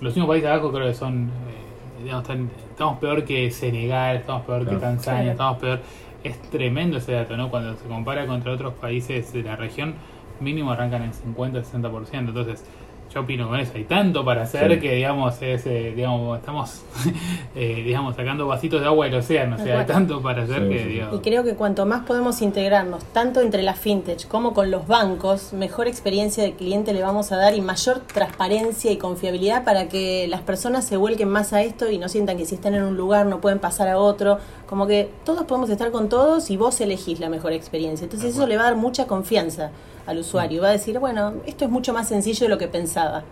los 0.00 0.10
últimos 0.10 0.28
países 0.28 0.44
de 0.48 0.52
abajo 0.54 0.72
creo 0.72 0.86
que 0.86 0.94
son, 0.94 1.26
eh, 1.26 1.67
digamos, 2.02 2.22
están- 2.22 2.50
estamos 2.70 2.98
peor 2.98 3.24
que 3.24 3.50
Senegal, 3.50 4.16
estamos 4.16 4.42
peor 4.46 4.62
Claro. 4.62 4.78
que 4.78 4.82
Tanzania, 4.84 5.20
Claro. 5.22 5.32
estamos 5.32 5.58
peor. 5.58 5.80
Es 6.24 6.40
tremendo 6.50 6.96
ese 6.98 7.12
dato, 7.12 7.36
¿no? 7.36 7.48
Cuando 7.50 7.74
se 7.76 7.86
compara 7.86 8.26
contra 8.26 8.52
otros 8.52 8.74
países 8.74 9.32
de 9.32 9.42
la 9.42 9.56
región, 9.56 9.94
mínimo 10.40 10.70
arrancan 10.72 11.02
en 11.02 11.12
50-60%. 11.12 12.30
Entonces, 12.30 12.64
yo 13.12 13.20
opino 13.20 13.48
con 13.48 13.58
eso. 13.58 13.72
Hay 13.74 13.84
tanto 13.84 14.24
para 14.24 14.42
hacer 14.42 14.72
Sí. 14.74 14.80
que, 14.80 14.94
digamos, 14.96 15.40
es, 15.40 15.66
eh, 15.66 15.92
digamos 15.96 16.38
estamos 16.38 16.82
eh, 17.54 17.82
digamos, 17.84 18.14
sacando 18.16 18.46
vasitos 18.46 18.80
de 18.80 18.86
agua 18.86 19.06
del 19.06 19.14
océano. 19.16 19.56
O 19.56 19.58
sea, 19.58 19.80
hay 19.80 19.86
tanto 19.86 20.20
para 20.22 20.42
hacer 20.42 20.62
Sí, 20.64 20.68
que, 20.68 20.78
sí, 20.78 20.84
sí. 20.84 20.88
digamos, 20.90 21.14
Y 21.16 21.18
creo 21.20 21.44
que 21.44 21.54
cuanto 21.54 21.86
más 21.86 22.04
podemos 22.04 22.42
integrarnos, 22.42 23.04
tanto 23.12 23.40
entre 23.40 23.62
las 23.62 23.78
fintech 23.78 24.28
como 24.28 24.52
con 24.54 24.70
los 24.70 24.86
bancos, 24.86 25.52
mejor 25.52 25.88
experiencia 25.88 26.42
de 26.44 26.52
cliente 26.52 26.92
le 26.92 27.02
vamos 27.02 27.32
a 27.32 27.36
dar 27.36 27.54
y 27.54 27.60
mayor 27.60 28.00
transparencia 28.12 28.90
y 28.92 28.96
confiabilidad 28.98 29.64
para 29.64 29.88
que 29.88 30.26
las 30.28 30.42
personas 30.42 30.84
se 30.84 30.96
vuelquen 30.96 31.28
más 31.28 31.52
a 31.52 31.62
esto 31.62 31.90
y 31.90 31.98
no 31.98 32.08
sientan 32.08 32.36
que 32.36 32.44
si 32.46 32.54
están 32.56 32.74
en 32.74 32.82
un 32.82 32.96
lugar 32.96 33.26
no 33.26 33.40
pueden 33.40 33.58
pasar 33.58 33.88
a 33.88 33.98
otro. 33.98 34.38
Como 34.68 34.86
que 34.86 35.10
todos 35.24 35.44
podemos 35.44 35.70
estar 35.70 35.90
con 35.90 36.08
todos 36.08 36.50
y 36.50 36.56
vos 36.56 36.80
elegís 36.80 37.20
la 37.20 37.30
mejor 37.30 37.52
experiencia. 37.52 38.04
Entonces 38.04 38.34
eso 38.34 38.46
le 38.46 38.56
va 38.56 38.62
a 38.62 38.66
dar 38.66 38.76
mucha 38.76 39.06
confianza 39.06 39.70
al 40.08 40.18
usuario. 40.18 40.62
Va 40.62 40.68
a 40.68 40.72
decir, 40.72 40.98
bueno, 40.98 41.34
esto 41.46 41.64
es 41.66 41.70
mucho 41.70 41.92
más 41.92 42.08
sencillo 42.08 42.46
de 42.46 42.48
lo 42.48 42.58
que 42.58 42.66
pensaba. 42.66 43.22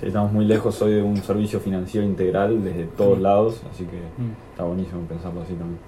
Sí, 0.00 0.06
estamos 0.06 0.32
muy 0.32 0.46
lejos 0.46 0.80
hoy 0.80 0.94
de 0.94 1.02
un 1.02 1.18
servicio 1.18 1.60
financiero 1.60 2.06
integral 2.06 2.64
desde 2.64 2.84
todos 2.86 3.18
lados, 3.20 3.60
así 3.70 3.84
que 3.84 3.98
Mm. 3.98 4.32
está 4.52 4.64
buenísimo 4.64 5.02
pensarlo 5.02 5.42
así 5.42 5.52
también. 5.52 5.78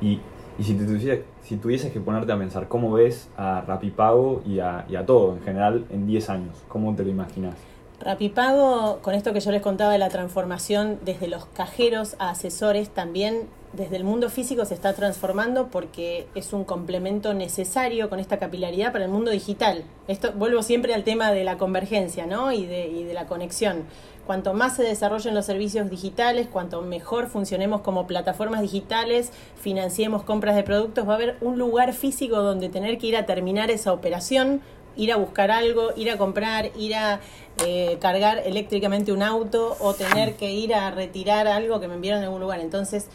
Y, 0.00 0.20
y 0.60 0.64
si, 0.64 0.74
te 0.74 0.84
tuvieses, 0.84 1.20
si 1.42 1.56
tuvieses 1.56 1.92
que 1.92 1.98
ponerte 2.00 2.30
a 2.30 2.38
pensar, 2.38 2.68
¿cómo 2.68 2.92
ves 2.92 3.28
a 3.36 3.62
Rapipago 3.66 4.42
y 4.46 4.60
a, 4.60 4.86
y 4.88 4.94
a 4.94 5.04
todo 5.04 5.34
en 5.34 5.42
general 5.42 5.84
en 5.90 6.06
10 6.06 6.30
años? 6.30 6.56
¿Cómo 6.68 6.94
te 6.94 7.02
lo 7.02 7.10
imaginas? 7.10 7.54
Rapipago, 8.00 9.00
con 9.02 9.14
esto 9.14 9.32
que 9.32 9.40
yo 9.40 9.50
les 9.50 9.60
contaba 9.60 9.92
de 9.92 9.98
la 9.98 10.08
transformación 10.08 11.00
desde 11.04 11.26
los 11.26 11.46
cajeros 11.46 12.14
a 12.20 12.30
asesores, 12.30 12.90
también 12.90 13.48
desde 13.72 13.96
el 13.96 14.04
mundo 14.04 14.30
físico 14.30 14.64
se 14.64 14.74
está 14.74 14.94
transformando 14.94 15.66
porque 15.68 16.26
es 16.34 16.52
un 16.52 16.64
complemento 16.64 17.34
necesario 17.34 18.08
con 18.08 18.20
esta 18.20 18.38
capilaridad 18.38 18.92
para 18.92 19.04
el 19.04 19.10
mundo 19.10 19.30
digital. 19.30 19.84
Esto 20.06 20.32
vuelvo 20.32 20.62
siempre 20.62 20.94
al 20.94 21.04
tema 21.04 21.32
de 21.32 21.44
la 21.44 21.58
convergencia 21.58 22.24
¿no? 22.26 22.52
y, 22.52 22.66
de, 22.66 22.86
y 22.86 23.04
de 23.04 23.14
la 23.14 23.26
conexión. 23.26 23.84
Cuanto 24.26 24.52
más 24.52 24.76
se 24.76 24.82
desarrollen 24.82 25.34
los 25.34 25.46
servicios 25.46 25.88
digitales, 25.88 26.48
cuanto 26.48 26.82
mejor 26.82 27.28
funcionemos 27.28 27.80
como 27.80 28.06
plataformas 28.06 28.60
digitales, 28.60 29.32
financiemos 29.56 30.22
compras 30.22 30.54
de 30.54 30.62
productos, 30.62 31.08
va 31.08 31.12
a 31.12 31.16
haber 31.16 31.36
un 31.40 31.58
lugar 31.58 31.94
físico 31.94 32.42
donde 32.42 32.68
tener 32.68 32.98
que 32.98 33.06
ir 33.06 33.16
a 33.16 33.26
terminar 33.26 33.70
esa 33.70 33.92
operación 33.92 34.60
ir 34.98 35.12
a 35.12 35.16
buscar 35.16 35.50
algo, 35.50 35.92
ir 35.96 36.10
a 36.10 36.18
comprar, 36.18 36.70
ir 36.76 36.94
a 36.94 37.20
eh, 37.64 37.96
cargar 38.00 38.42
eléctricamente 38.44 39.12
un 39.12 39.22
auto 39.22 39.76
o 39.80 39.94
tener 39.94 40.34
que 40.34 40.52
ir 40.52 40.74
a 40.74 40.90
retirar 40.90 41.48
algo 41.48 41.80
que 41.80 41.88
me 41.88 41.94
enviaron 41.94 42.20
en 42.20 42.26
algún 42.26 42.40
lugar. 42.42 42.60
Entonces, 42.60 43.06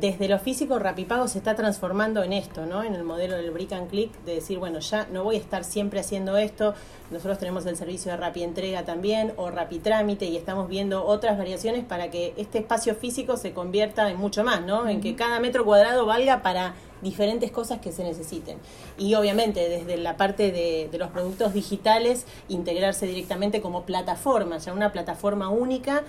desde 0.00 0.28
lo 0.28 0.40
físico, 0.40 0.78
Rapipago 0.78 1.28
se 1.28 1.38
está 1.38 1.54
transformando 1.54 2.24
en 2.24 2.32
esto, 2.32 2.66
¿no? 2.66 2.82
En 2.82 2.94
el 2.94 3.04
modelo 3.04 3.36
del 3.36 3.52
brick 3.52 3.72
and 3.72 3.88
click, 3.88 4.12
de 4.24 4.34
decir, 4.34 4.58
bueno, 4.58 4.80
ya 4.80 5.06
no 5.12 5.22
voy 5.22 5.36
a 5.36 5.38
estar 5.38 5.62
siempre 5.62 6.00
haciendo 6.00 6.36
esto. 6.36 6.74
Nosotros 7.12 7.38
tenemos 7.38 7.64
el 7.66 7.76
servicio 7.76 8.10
de 8.10 8.16
Rapi 8.16 8.42
Entrega 8.42 8.84
también, 8.84 9.32
o 9.36 9.50
Rapi 9.50 9.78
Trámite, 9.78 10.24
y 10.24 10.36
estamos 10.36 10.68
viendo 10.68 11.04
otras 11.04 11.38
variaciones 11.38 11.84
para 11.84 12.10
que 12.10 12.34
este 12.36 12.58
espacio 12.58 12.96
físico 12.96 13.36
se 13.36 13.52
convierta 13.52 14.10
en 14.10 14.16
mucho 14.16 14.42
más, 14.42 14.62
¿no? 14.62 14.88
En 14.88 15.00
que 15.00 15.14
cada 15.14 15.38
metro 15.38 15.64
cuadrado 15.64 16.06
valga 16.06 16.42
para 16.42 16.74
diferentes 17.00 17.52
cosas 17.52 17.78
que 17.80 17.92
se 17.92 18.02
necesiten. 18.02 18.58
Y 18.98 19.14
obviamente 19.14 19.68
desde 19.68 19.96
la 19.96 20.16
parte 20.16 20.50
de, 20.50 20.88
de 20.90 20.98
los 20.98 21.10
productos 21.10 21.54
digitales, 21.54 22.26
integrarse 22.48 23.06
directamente 23.06 23.60
como 23.60 23.84
plataforma, 23.84 24.58
ya 24.58 24.72
una 24.72 24.90
plataforma 24.90 25.50
única 25.50 26.02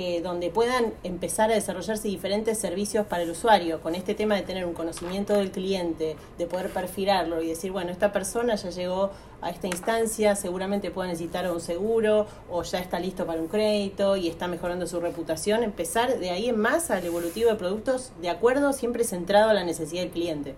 eh, 0.00 0.20
donde 0.22 0.48
puedan 0.50 0.92
empezar 1.02 1.50
a 1.50 1.54
desarrollarse 1.54 2.06
diferentes 2.06 2.56
servicios 2.56 3.04
para 3.04 3.24
el 3.24 3.30
usuario, 3.32 3.80
con 3.80 3.96
este 3.96 4.14
tema 4.14 4.36
de 4.36 4.42
tener 4.42 4.64
un 4.64 4.72
conocimiento 4.72 5.32
del 5.32 5.50
cliente, 5.50 6.14
de 6.38 6.46
poder 6.46 6.70
perfilarlo 6.70 7.42
y 7.42 7.48
decir, 7.48 7.72
bueno, 7.72 7.90
esta 7.90 8.12
persona 8.12 8.54
ya 8.54 8.70
llegó 8.70 9.10
a 9.40 9.50
esta 9.50 9.66
instancia, 9.66 10.36
seguramente 10.36 10.92
puede 10.92 11.08
necesitar 11.08 11.50
un 11.50 11.60
seguro 11.60 12.28
o 12.48 12.62
ya 12.62 12.78
está 12.78 13.00
listo 13.00 13.26
para 13.26 13.40
un 13.40 13.48
crédito 13.48 14.16
y 14.16 14.28
está 14.28 14.46
mejorando 14.46 14.86
su 14.86 15.00
reputación, 15.00 15.64
empezar 15.64 16.20
de 16.20 16.30
ahí 16.30 16.48
en 16.48 16.60
más 16.60 16.92
al 16.92 17.04
evolutivo 17.04 17.50
de 17.50 17.56
productos 17.56 18.12
de 18.20 18.30
acuerdo, 18.30 18.72
siempre 18.72 19.02
centrado 19.02 19.50
a 19.50 19.52
la 19.52 19.64
necesidad 19.64 20.02
del 20.02 20.12
cliente. 20.12 20.54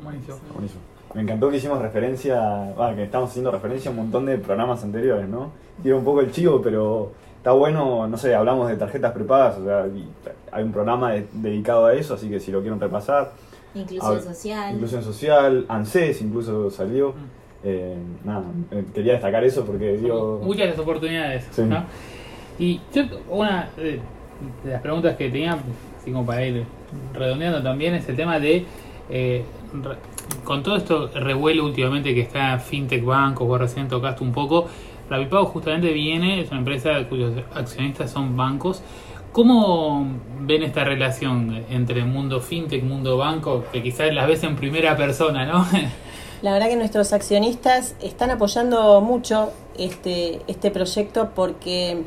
buenísimo. 0.00 0.38
Buenísimo. 0.54 0.95
Me 1.16 1.22
encantó 1.22 1.48
que 1.50 1.56
hicimos 1.56 1.80
referencia, 1.80 2.38
ah, 2.78 2.92
que 2.94 3.04
estamos 3.04 3.30
haciendo 3.30 3.50
referencia 3.50 3.88
a 3.88 3.92
un 3.92 3.96
montón 3.96 4.26
de 4.26 4.36
programas 4.36 4.84
anteriores, 4.84 5.26
¿no? 5.26 5.50
Tira 5.82 5.96
un 5.96 6.04
poco 6.04 6.20
el 6.20 6.30
chivo, 6.30 6.60
pero 6.60 7.12
está 7.38 7.52
bueno, 7.52 8.06
no 8.06 8.18
sé, 8.18 8.34
hablamos 8.34 8.68
de 8.68 8.76
tarjetas 8.76 9.12
prepagas, 9.12 9.56
o 9.56 9.64
sea, 9.64 9.86
hay 10.52 10.62
un 10.62 10.72
programa 10.72 11.12
de- 11.12 11.26
dedicado 11.32 11.86
a 11.86 11.94
eso, 11.94 12.12
así 12.14 12.28
que 12.28 12.38
si 12.38 12.52
lo 12.52 12.60
quieren 12.60 12.78
repasar. 12.78 13.32
Inclusión 13.74 14.22
social. 14.22 14.74
Inclusión 14.74 15.02
social, 15.02 15.64
ANSES 15.68 16.20
incluso 16.20 16.70
salió. 16.70 17.14
Eh, 17.64 17.96
nada, 18.22 18.44
eh, 18.70 18.84
quería 18.94 19.14
destacar 19.14 19.42
eso 19.42 19.64
porque 19.64 19.96
digo... 19.96 20.40
Muchas 20.44 20.64
de 20.66 20.70
las 20.72 20.78
oportunidades, 20.78 21.48
Sí. 21.50 21.62
¿no? 21.62 21.82
Y 22.58 22.78
yo, 22.94 23.04
una 23.30 23.70
de, 23.78 24.00
las 24.66 24.82
preguntas 24.82 25.16
que 25.16 25.30
tenía, 25.30 25.58
así 25.98 26.12
como 26.12 26.26
para 26.26 26.44
ir 26.44 26.64
redondeando 27.14 27.62
también, 27.62 27.94
es 27.94 28.06
el 28.06 28.16
tema 28.16 28.38
de, 28.38 28.66
eh, 29.08 29.44
con 30.44 30.62
todo 30.62 30.76
esto 30.76 31.10
revuelo 31.14 31.64
últimamente 31.64 32.14
que 32.14 32.20
está 32.20 32.58
FinTech 32.58 33.04
Bancos, 33.04 33.46
vos 33.46 33.58
recién 33.58 33.88
tocaste 33.88 34.22
un 34.22 34.32
poco, 34.32 34.68
Rapipago 35.08 35.46
justamente 35.46 35.92
viene, 35.92 36.40
es 36.40 36.50
una 36.50 36.58
empresa 36.58 36.90
cuyos 37.08 37.32
accionistas 37.54 38.10
son 38.10 38.36
bancos. 38.36 38.82
¿Cómo 39.32 40.06
ven 40.40 40.62
esta 40.62 40.82
relación 40.82 41.64
entre 41.70 42.04
mundo 42.04 42.40
FinTech, 42.40 42.82
mundo 42.82 43.16
banco, 43.16 43.64
que 43.72 43.82
quizás 43.82 44.12
las 44.12 44.26
ves 44.26 44.42
en 44.44 44.56
primera 44.56 44.96
persona, 44.96 45.44
¿no? 45.44 45.66
La 46.42 46.52
verdad 46.52 46.68
que 46.68 46.76
nuestros 46.76 47.12
accionistas 47.12 47.94
están 48.02 48.30
apoyando 48.30 49.00
mucho 49.00 49.52
este, 49.78 50.42
este 50.48 50.70
proyecto 50.70 51.30
porque 51.34 52.02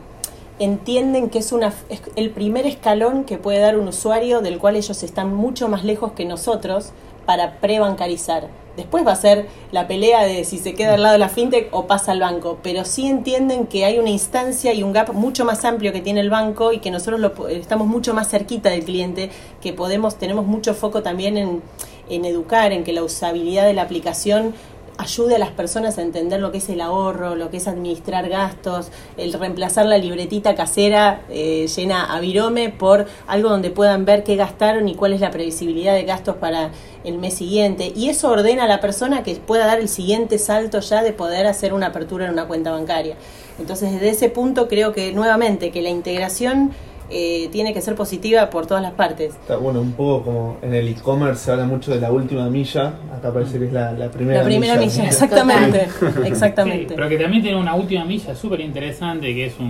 entienden 0.59 1.29
que 1.29 1.39
es, 1.39 1.51
una, 1.51 1.73
es 1.89 2.01
el 2.15 2.29
primer 2.29 2.65
escalón 2.65 3.23
que 3.23 3.37
puede 3.37 3.59
dar 3.59 3.77
un 3.77 3.87
usuario 3.87 4.41
del 4.41 4.59
cual 4.59 4.75
ellos 4.75 5.01
están 5.03 5.33
mucho 5.33 5.67
más 5.69 5.83
lejos 5.83 6.11
que 6.11 6.25
nosotros 6.25 6.91
para 7.29 7.59
prebancarizar. 7.59 8.47
Después 8.75 9.05
va 9.05 9.11
a 9.11 9.15
ser 9.15 9.45
la 9.71 9.87
pelea 9.87 10.23
de 10.23 10.43
si 10.45 10.57
se 10.57 10.73
queda 10.73 10.95
al 10.95 11.03
lado 11.03 11.13
de 11.13 11.19
la 11.19 11.29
fintech 11.29 11.67
o 11.69 11.85
pasa 11.85 12.11
al 12.11 12.21
banco, 12.21 12.57
pero 12.63 12.85
sí 12.85 13.05
entienden 13.05 13.67
que 13.67 13.85
hay 13.85 13.99
una 13.99 14.09
instancia 14.09 14.73
y 14.73 14.81
un 14.81 14.93
gap 14.93 15.13
mucho 15.13 15.45
más 15.45 15.63
amplio 15.63 15.93
que 15.93 16.01
tiene 16.01 16.21
el 16.21 16.31
banco 16.31 16.73
y 16.73 16.79
que 16.79 16.89
nosotros 16.89 17.19
lo, 17.19 17.47
estamos 17.49 17.85
mucho 17.85 18.15
más 18.15 18.29
cerquita 18.31 18.71
del 18.71 18.83
cliente, 18.83 19.29
que 19.61 19.73
podemos 19.73 20.15
tenemos 20.15 20.47
mucho 20.47 20.73
foco 20.73 21.03
también 21.03 21.37
en, 21.37 21.61
en 22.09 22.25
educar, 22.25 22.71
en 22.71 22.83
que 22.83 22.93
la 22.93 23.03
usabilidad 23.03 23.67
de 23.67 23.75
la 23.75 23.83
aplicación 23.83 24.55
ayude 24.99 25.35
a 25.35 25.39
las 25.39 25.51
personas 25.51 25.97
a 25.97 26.01
entender 26.01 26.41
lo 26.41 26.51
que 26.51 26.57
es 26.57 26.67
el 26.67 26.81
ahorro, 26.81 27.35
lo 27.35 27.49
que 27.49 27.57
es 27.57 27.69
administrar 27.69 28.27
gastos, 28.27 28.91
el 29.15 29.31
reemplazar 29.31 29.85
la 29.85 29.97
libretita 29.97 30.55
casera 30.55 31.21
eh, 31.29 31.67
llena 31.73 32.13
a 32.13 32.19
virome 32.19 32.69
por 32.69 33.07
algo 33.25 33.49
donde 33.49 33.71
puedan 33.71 34.03
ver 34.03 34.25
qué 34.25 34.35
gastaron 34.35 34.89
y 34.89 34.95
cuál 34.95 35.13
es 35.13 35.21
la 35.21 35.31
previsibilidad 35.31 35.93
de 35.93 36.03
gastos 36.03 36.35
para 36.35 36.71
el 37.05 37.17
mes 37.17 37.33
siguiente. 37.33 37.93
Y 37.95 38.09
eso 38.09 38.29
ordena 38.29 38.65
a 38.65 38.67
la 38.67 38.81
persona 38.81 39.23
que 39.23 39.35
pueda 39.35 39.65
dar 39.65 39.79
el 39.79 39.87
siguiente 39.87 40.37
salto 40.37 40.81
ya 40.81 41.01
de 41.01 41.13
poder 41.13 41.47
hacer 41.47 41.73
una 41.73 41.87
apertura 41.87 42.25
en 42.25 42.33
una 42.33 42.47
cuenta 42.47 42.71
bancaria. 42.71 43.15
Entonces, 43.57 43.93
desde 43.93 44.09
ese 44.09 44.29
punto 44.29 44.67
creo 44.67 44.91
que 44.91 45.13
nuevamente 45.13 45.71
que 45.71 45.81
la 45.81 45.89
integración 45.89 46.73
eh, 47.09 47.49
tiene 47.51 47.73
que 47.73 47.81
ser 47.81 47.95
positiva 47.95 48.49
por 48.49 48.65
todas 48.67 48.83
las 48.83 48.93
partes. 48.93 49.33
Está, 49.35 49.57
bueno, 49.57 49.81
un 49.81 49.93
poco 49.93 50.23
como 50.25 50.57
en 50.61 50.73
el 50.73 50.87
e-commerce 50.87 51.45
se 51.45 51.51
habla 51.51 51.65
mucho 51.65 51.91
de 51.91 51.99
la 51.99 52.11
última 52.11 52.49
milla, 52.49 52.93
acá 53.15 53.33
parece 53.33 53.57
que 53.59 53.65
es 53.65 53.73
la, 53.73 53.91
la 53.93 54.09
primera 54.11 54.39
La 54.39 54.45
primera 54.45 54.75
milla, 54.77 55.05
exactamente, 55.07 55.87
Sí, 55.99 56.05
exactamente. 56.25 56.93
pero 56.95 57.09
que 57.09 57.17
también 57.17 57.41
tiene 57.43 57.57
una 57.59 57.75
última 57.75 58.05
milla 58.05 58.35
súper 58.35 58.59
interesante, 58.61 59.33
que 59.33 59.45
es 59.47 59.59
un- 59.59 59.65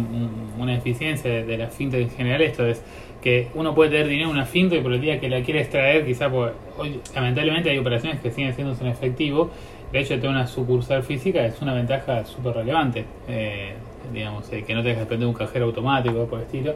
un- 0.57 0.61
una 0.61 0.75
eficiencia 0.75 1.29
de, 1.31 1.45
de 1.45 1.57
la 1.57 1.67
fintech 1.67 2.01
en 2.01 2.09
general. 2.11 2.41
Esto 2.41 2.65
es 2.65 2.81
que 3.21 3.47
uno 3.55 3.73
puede 3.75 3.91
tener 3.91 4.07
dinero 4.07 4.29
en 4.29 4.35
una 4.35 4.45
fintech, 4.45 4.81
pero 4.83 4.95
el 4.95 5.01
día 5.01 5.19
que 5.19 5.29
la 5.29 5.41
quiere 5.41 5.61
extraer, 5.61 6.05
quizá 6.05 6.29
por, 6.29 6.53
hoy, 6.77 6.99
lamentablemente 7.15 7.69
hay 7.69 7.77
operaciones 7.77 8.19
que 8.21 8.31
siguen 8.31 8.53
siendo 8.55 8.75
en 8.79 8.87
efectivo. 8.87 9.49
De 9.91 9.99
hecho, 10.01 10.13
tener 10.15 10.29
una 10.29 10.45
sucursal 10.47 11.03
física 11.03 11.45
es 11.45 11.61
una 11.61 11.73
ventaja 11.73 12.23
súper 12.25 12.53
relevante. 12.55 13.05
Eh, 13.27 13.73
digamos, 14.13 14.51
eh, 14.53 14.63
que 14.63 14.73
no 14.73 14.81
te 14.81 14.89
dejes 14.89 15.03
depender 15.03 15.25
de 15.25 15.31
un 15.31 15.33
cajero 15.33 15.65
automático 15.65 16.25
por 16.25 16.39
el 16.39 16.45
estilo. 16.45 16.73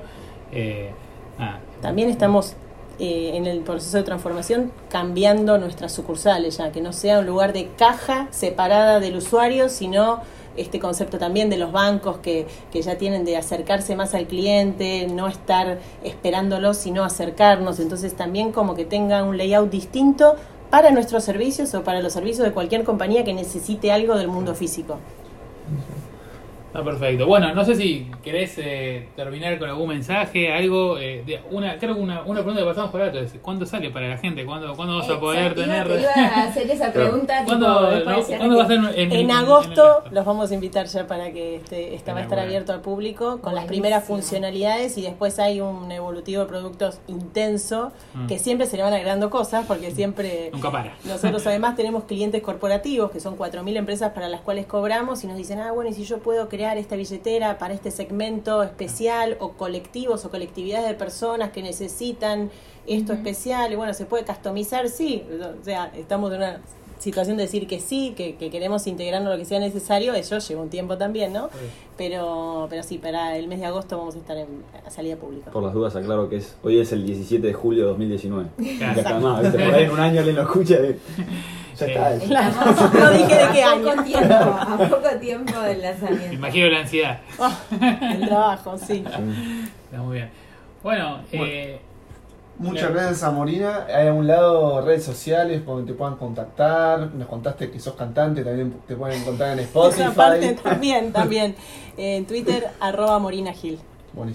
Eh, 0.53 0.91
nada. 1.37 1.59
También 1.81 2.09
estamos 2.09 2.55
eh, 2.99 3.31
en 3.33 3.47
el 3.47 3.61
proceso 3.61 3.97
de 3.97 4.03
transformación 4.03 4.71
cambiando 4.89 5.57
nuestras 5.57 5.91
sucursales 5.91 6.57
ya, 6.57 6.71
que 6.71 6.79
no 6.79 6.93
sea 6.93 7.19
un 7.19 7.25
lugar 7.25 7.51
de 7.51 7.69
caja 7.77 8.27
separada 8.29 8.99
del 8.99 9.17
usuario, 9.17 9.67
sino 9.69 10.21
este 10.55 10.79
concepto 10.79 11.17
también 11.17 11.49
de 11.49 11.57
los 11.57 11.71
bancos 11.71 12.17
que, 12.17 12.45
que 12.71 12.83
ya 12.83 12.97
tienen 12.99 13.25
de 13.25 13.35
acercarse 13.35 13.95
más 13.95 14.13
al 14.13 14.27
cliente, 14.27 15.07
no 15.07 15.27
estar 15.27 15.79
esperándolo, 16.03 16.75
sino 16.75 17.03
acercarnos. 17.03 17.79
Entonces 17.79 18.15
también 18.15 18.51
como 18.51 18.75
que 18.75 18.85
tenga 18.85 19.23
un 19.23 19.37
layout 19.37 19.71
distinto 19.71 20.35
para 20.69 20.91
nuestros 20.91 21.23
servicios 21.23 21.73
o 21.73 21.83
para 21.83 22.01
los 22.01 22.13
servicios 22.13 22.45
de 22.45 22.53
cualquier 22.53 22.83
compañía 22.83 23.23
que 23.23 23.33
necesite 23.33 23.91
algo 23.91 24.15
del 24.15 24.27
mundo 24.27 24.53
físico. 24.53 24.99
Está 26.73 26.83
perfecto. 26.83 27.27
Bueno, 27.27 27.53
no 27.53 27.63
sé 27.63 27.75
si 27.75 28.07
querés 28.23 28.55
eh, 28.57 29.07
terminar 29.15 29.59
con 29.59 29.69
algún 29.69 29.89
mensaje, 29.89 30.51
algo. 30.51 30.97
eh, 30.97 31.21
de- 31.23 31.39
una, 31.51 31.77
creo 31.77 31.93
que 31.93 32.01
una, 32.01 32.23
una 32.23 32.39
pregunta 32.39 32.61
que 32.61 32.65
pasamos 32.65 32.89
por 32.89 32.99
alto 32.99 33.19
es: 33.19 33.35
¿cuándo 33.43 33.63
sale 33.67 33.91
para 33.91 34.07
la 34.09 34.17
gente? 34.17 34.43
¿Cuándo, 34.43 34.73
¿cuándo 34.75 34.97
vas 34.97 35.07
a 35.07 35.19
poder 35.19 35.51
Exacto, 35.51 35.61
tener.? 35.61 35.85
Iba, 35.85 36.13
te 36.13 36.19
iba 36.19 36.27
a 36.29 36.43
hacer 36.45 36.71
esa 36.71 36.91
pregunta. 36.91 37.37
tipo, 37.45 37.49
¿Cuándo, 37.49 37.67
no, 37.91 38.03
¿cuándo 38.25 38.57
va 38.57 38.63
a 38.63 38.67
ser 38.67 38.79
en, 38.79 39.11
En, 39.11 39.11
en- 39.11 39.31
agosto 39.31 39.99
en 40.01 40.07
el- 40.09 40.15
los 40.15 40.25
vamos 40.25 40.49
a 40.49 40.53
invitar 40.55 40.87
ya 40.87 41.05
para 41.05 41.31
que 41.31 41.57
este, 41.57 41.93
esta 41.93 42.13
va 42.13 42.21
a 42.21 42.23
estar 42.23 42.39
abierto 42.39 42.73
al 42.73 42.81
público 42.81 43.39
con 43.39 43.53
las 43.53 43.65
primeras 43.65 44.03
funcionalidades 44.05 44.97
y 44.97 45.03
después 45.03 45.37
hay 45.37 45.61
un 45.61 45.91
evolutivo 45.91 46.41
de 46.41 46.47
productos 46.47 46.97
intenso 47.07 47.91
Mm. 48.15 48.25
que 48.27 48.39
siempre 48.39 48.65
se 48.65 48.77
le 48.77 48.83
van 48.83 48.93
agregando 48.93 49.29
cosas 49.29 49.65
porque 49.67 49.91
siempre 49.91 50.49
Nunca 50.51 50.71
para. 50.71 50.95
nosotros 51.05 51.45
además 51.47 51.75
tenemos 51.75 52.05
clientes 52.05 52.41
corporativos 52.41 53.11
que 53.11 53.19
son 53.19 53.35
4.000 53.37 53.75
empresas 53.77 54.11
para 54.13 54.27
las 54.27 54.41
cuales 54.41 54.65
cobramos 54.65 55.23
y 55.23 55.27
nos 55.27 55.37
dicen, 55.37 55.59
ah, 55.59 55.71
bueno, 55.71 55.91
y 55.91 55.93
si 55.93 56.03
yo 56.05 56.17
puedo 56.17 56.49
crear 56.49 56.62
esta 56.71 56.95
billetera 56.95 57.57
para 57.57 57.73
este 57.73 57.91
segmento 57.91 58.63
especial 58.63 59.37
o 59.39 59.53
colectivos 59.53 60.23
o 60.25 60.31
colectividades 60.31 60.87
de 60.87 60.95
personas 60.95 61.51
que 61.51 61.61
necesitan 61.61 62.49
esto 62.87 63.13
especial 63.13 63.71
y 63.71 63.75
bueno, 63.75 63.93
se 63.93 64.05
puede 64.05 64.25
customizar, 64.25 64.89
sí, 64.89 65.25
o 65.61 65.63
sea, 65.63 65.91
estamos 65.95 66.31
en 66.31 66.37
una 66.37 66.61
situación 67.03 67.37
de 67.37 67.43
decir 67.43 67.67
que 67.67 67.79
sí, 67.79 68.13
que, 68.15 68.35
que 68.35 68.49
queremos 68.49 68.87
integrarnos 68.87 69.31
lo 69.31 69.37
que 69.37 69.45
sea 69.45 69.59
necesario, 69.59 70.13
eso 70.13 70.39
lleva 70.39 70.61
un 70.61 70.69
tiempo 70.69 70.97
también, 70.97 71.33
¿no? 71.33 71.49
Pero, 71.97 72.67
pero 72.69 72.81
sí, 72.83 72.97
para 72.97 73.37
el 73.37 73.47
mes 73.47 73.59
de 73.59 73.65
agosto 73.67 73.97
vamos 73.97 74.15
a 74.15 74.17
estar 74.19 74.37
en 74.37 74.47
a 74.85 74.89
salida 74.89 75.15
pública. 75.17 75.51
Por 75.51 75.63
las 75.63 75.73
dudas, 75.73 75.95
aclaro 75.95 76.29
que 76.29 76.37
es 76.37 76.55
hoy 76.63 76.79
es 76.79 76.91
el 76.91 77.05
17 77.05 77.45
de 77.45 77.53
julio 77.53 77.83
de 77.83 77.89
2019. 77.89 78.49
Claro. 78.77 78.93
Ya 78.95 79.01
está 79.01 79.19
más. 79.19 79.41
Por 79.51 79.61
ahí 79.61 79.83
en 79.83 79.91
un 79.91 79.99
año 79.99 80.19
alguien 80.19 80.35
lo 80.37 80.41
escucha 80.43 80.75
y 80.75 80.99
ya 81.77 81.85
está. 81.85 82.19
Sí. 82.19 82.25
Estamos 82.25 82.93
No 82.93 83.11
dije 83.11 83.35
de 83.35 83.51
qué 83.53 83.63
a 83.63 83.71
año. 83.71 83.83
poco 83.91 84.03
tiempo, 84.03 84.33
a 84.33 84.77
poco 84.89 85.09
tiempo 85.19 85.59
del 85.61 85.77
Me 85.77 85.83
lanzamiento. 85.83 86.33
imagino 86.33 86.67
la 86.69 86.79
ansiedad. 86.79 87.19
El 88.13 88.27
trabajo, 88.27 88.77
sí. 88.77 89.03
Está 89.05 90.01
muy 90.01 90.15
bien. 90.17 90.29
Bueno, 90.81 91.19
eh, 91.31 91.79
Muchas 92.63 92.79
Claro. 92.79 92.93
gracias 92.95 93.23
a 93.23 93.31
Morina. 93.31 93.85
Hay 93.93 94.07
a 94.07 94.13
un 94.13 94.25
lado 94.27 94.81
redes 94.81 95.03
sociales 95.03 95.65
donde 95.65 95.91
te 95.91 95.97
puedan 95.97 96.15
contactar. 96.15 97.13
Nos 97.13 97.27
contaste 97.27 97.69
que 97.69 97.79
sos 97.79 97.93
cantante, 97.95 98.43
también 98.43 98.73
te 98.87 98.95
pueden 98.95 99.21
encontrar 99.21 99.53
en 99.53 99.59
Spotify. 99.65 100.01
Esa 100.03 100.13
parte 100.13 100.53
también, 100.53 101.11
también. 101.11 101.55
En 101.97 102.25
Twitter, 102.25 102.69
arroba 102.79 103.19
Morina 103.19 103.53
Gil. 103.53 103.77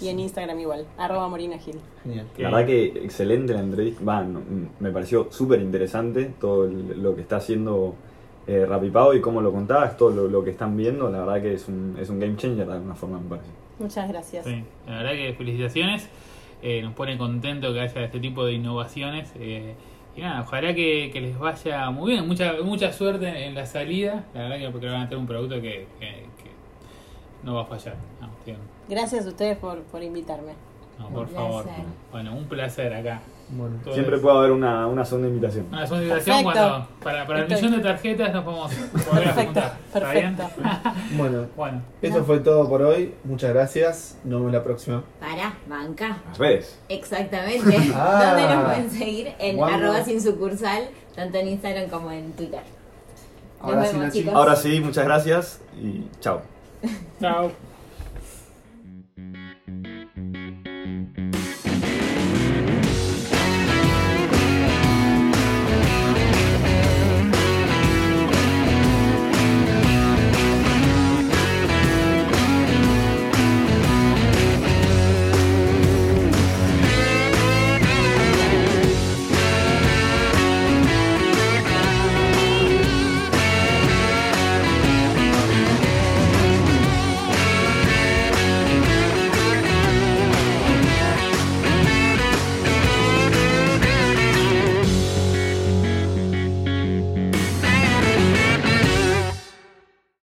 Y 0.00 0.08
en 0.08 0.18
Instagram 0.20 0.58
igual, 0.60 0.84
arroba 0.96 1.28
Morina 1.28 1.58
Gil. 1.58 1.78
Genial. 2.04 2.26
La 2.38 2.50
verdad 2.50 2.66
que 2.66 2.84
excelente 3.04 3.52
la 3.52 3.60
entrevista. 3.60 4.04
Va, 4.04 4.22
no, 4.22 4.40
me 4.80 4.90
pareció 4.90 5.28
súper 5.30 5.60
interesante 5.60 6.32
todo 6.40 6.64
el- 6.66 7.02
lo 7.02 7.14
que 7.16 7.20
está 7.22 7.36
haciendo 7.36 7.94
eh, 8.46 8.64
Rapipao 8.66 9.12
y 9.14 9.20
cómo 9.20 9.40
lo 9.40 9.52
contabas, 9.52 9.96
todo 9.96 10.10
lo, 10.10 10.26
lo 10.28 10.42
que 10.42 10.50
están 10.50 10.76
viendo. 10.76 11.10
La 11.10 11.18
verdad 11.20 11.42
que 11.42 11.54
es 11.54 11.68
un, 11.68 11.96
es 12.00 12.08
un 12.10 12.18
game 12.18 12.34
changer 12.36 12.66
de 12.66 12.72
alguna 12.72 12.94
forma, 12.94 13.18
me 13.20 13.28
parece. 13.28 13.48
Muchas 13.78 14.08
gracias. 14.08 14.44
sí, 14.46 14.64
la 14.86 14.96
verdad 14.98 15.12
que 15.12 15.34
felicitaciones. 15.36 16.08
Eh, 16.62 16.82
nos 16.82 16.92
pone 16.94 17.16
contento 17.16 17.72
que 17.72 17.80
haya 17.80 18.04
este 18.04 18.20
tipo 18.20 18.44
de 18.44 18.52
innovaciones. 18.54 19.32
eh, 19.36 19.74
y 20.16 20.20
nada, 20.20 20.40
ojalá 20.40 20.74
que, 20.74 21.10
que 21.12 21.20
les 21.20 21.38
vaya 21.38 21.88
muy 21.90 22.12
bien. 22.12 22.26
Mucha 22.26 22.54
mucha 22.64 22.92
suerte 22.92 23.46
en 23.46 23.54
la 23.54 23.66
salida. 23.66 24.24
La 24.34 24.42
verdad 24.42 24.58
que 24.58 24.70
porque 24.70 24.86
van 24.88 25.02
a 25.02 25.08
tener 25.08 25.18
un 25.18 25.26
producto 25.28 25.56
que, 25.56 25.86
que- 26.00 26.26
que 26.42 26.50
no 27.44 27.54
va 27.54 27.62
a 27.62 27.66
fallar. 27.66 27.94
No, 28.20 28.28
Gracias 28.88 29.26
a 29.26 29.28
ustedes 29.28 29.56
por, 29.58 29.82
por 29.82 30.02
invitarme. 30.02 30.52
no, 30.98 31.08
por 31.10 31.28
favor. 31.28 31.64
Bueno, 32.10 32.34
un 32.34 32.44
placer 32.46 32.92
acá. 32.92 33.20
Bueno. 33.50 33.76
Todo 33.82 33.94
Siempre 33.94 34.18
puede 34.18 34.36
haber 34.38 34.50
una, 34.52 34.86
una 34.86 35.04
segunda 35.04 35.28
invitación. 35.28 35.66
Una 35.70 35.86
segunda 35.86 36.02
invitación 36.06 36.42
cuando 36.42 36.88
para, 37.02 37.26
para 37.26 37.38
el 37.40 37.44
Estoy. 37.52 37.62
millón 37.68 37.82
de 37.82 37.88
tarjetas 37.88 38.34
nos 38.34 38.44
podemos 38.44 38.72
volver 38.92 39.28
a 39.28 39.34
Perfecto, 39.34 39.44
juntar. 39.44 39.76
¿Está 39.94 40.12
bien? 40.12 40.36
perfecto. 40.36 40.90
Bueno, 41.16 41.46
Bueno, 41.56 41.82
eso 42.02 42.24
fue 42.24 42.38
todo 42.40 42.68
por 42.68 42.82
hoy. 42.82 43.14
Muchas 43.24 43.50
gracias. 43.54 44.18
Nos 44.24 44.40
vemos 44.40 44.52
la 44.52 44.62
próxima. 44.62 45.02
Para, 45.18 45.54
banca. 45.66 46.18
Las 46.28 46.38
redes. 46.38 46.78
Exactamente. 46.88 47.76
Ah. 47.94 48.34
¿Dónde 48.36 48.54
nos 48.54 48.64
pueden 48.64 48.90
seguir? 48.90 49.32
En 49.38 49.62
arroba 49.62 50.04
sin 50.04 50.20
sucursal, 50.20 50.88
tanto 51.16 51.38
en 51.38 51.48
Instagram 51.48 51.88
como 51.88 52.10
en 52.12 52.32
Twitter. 52.32 52.60
Nos 53.62 53.70
Ahora 53.74 53.84
sí, 53.86 53.92
vemos, 53.92 54.06
Nachi. 54.06 54.18
chicos. 54.20 54.34
Ahora 54.34 54.56
sí, 54.56 54.80
muchas 54.80 55.04
gracias 55.04 55.60
y 55.80 56.06
chao. 56.20 56.42
chao. 57.20 57.67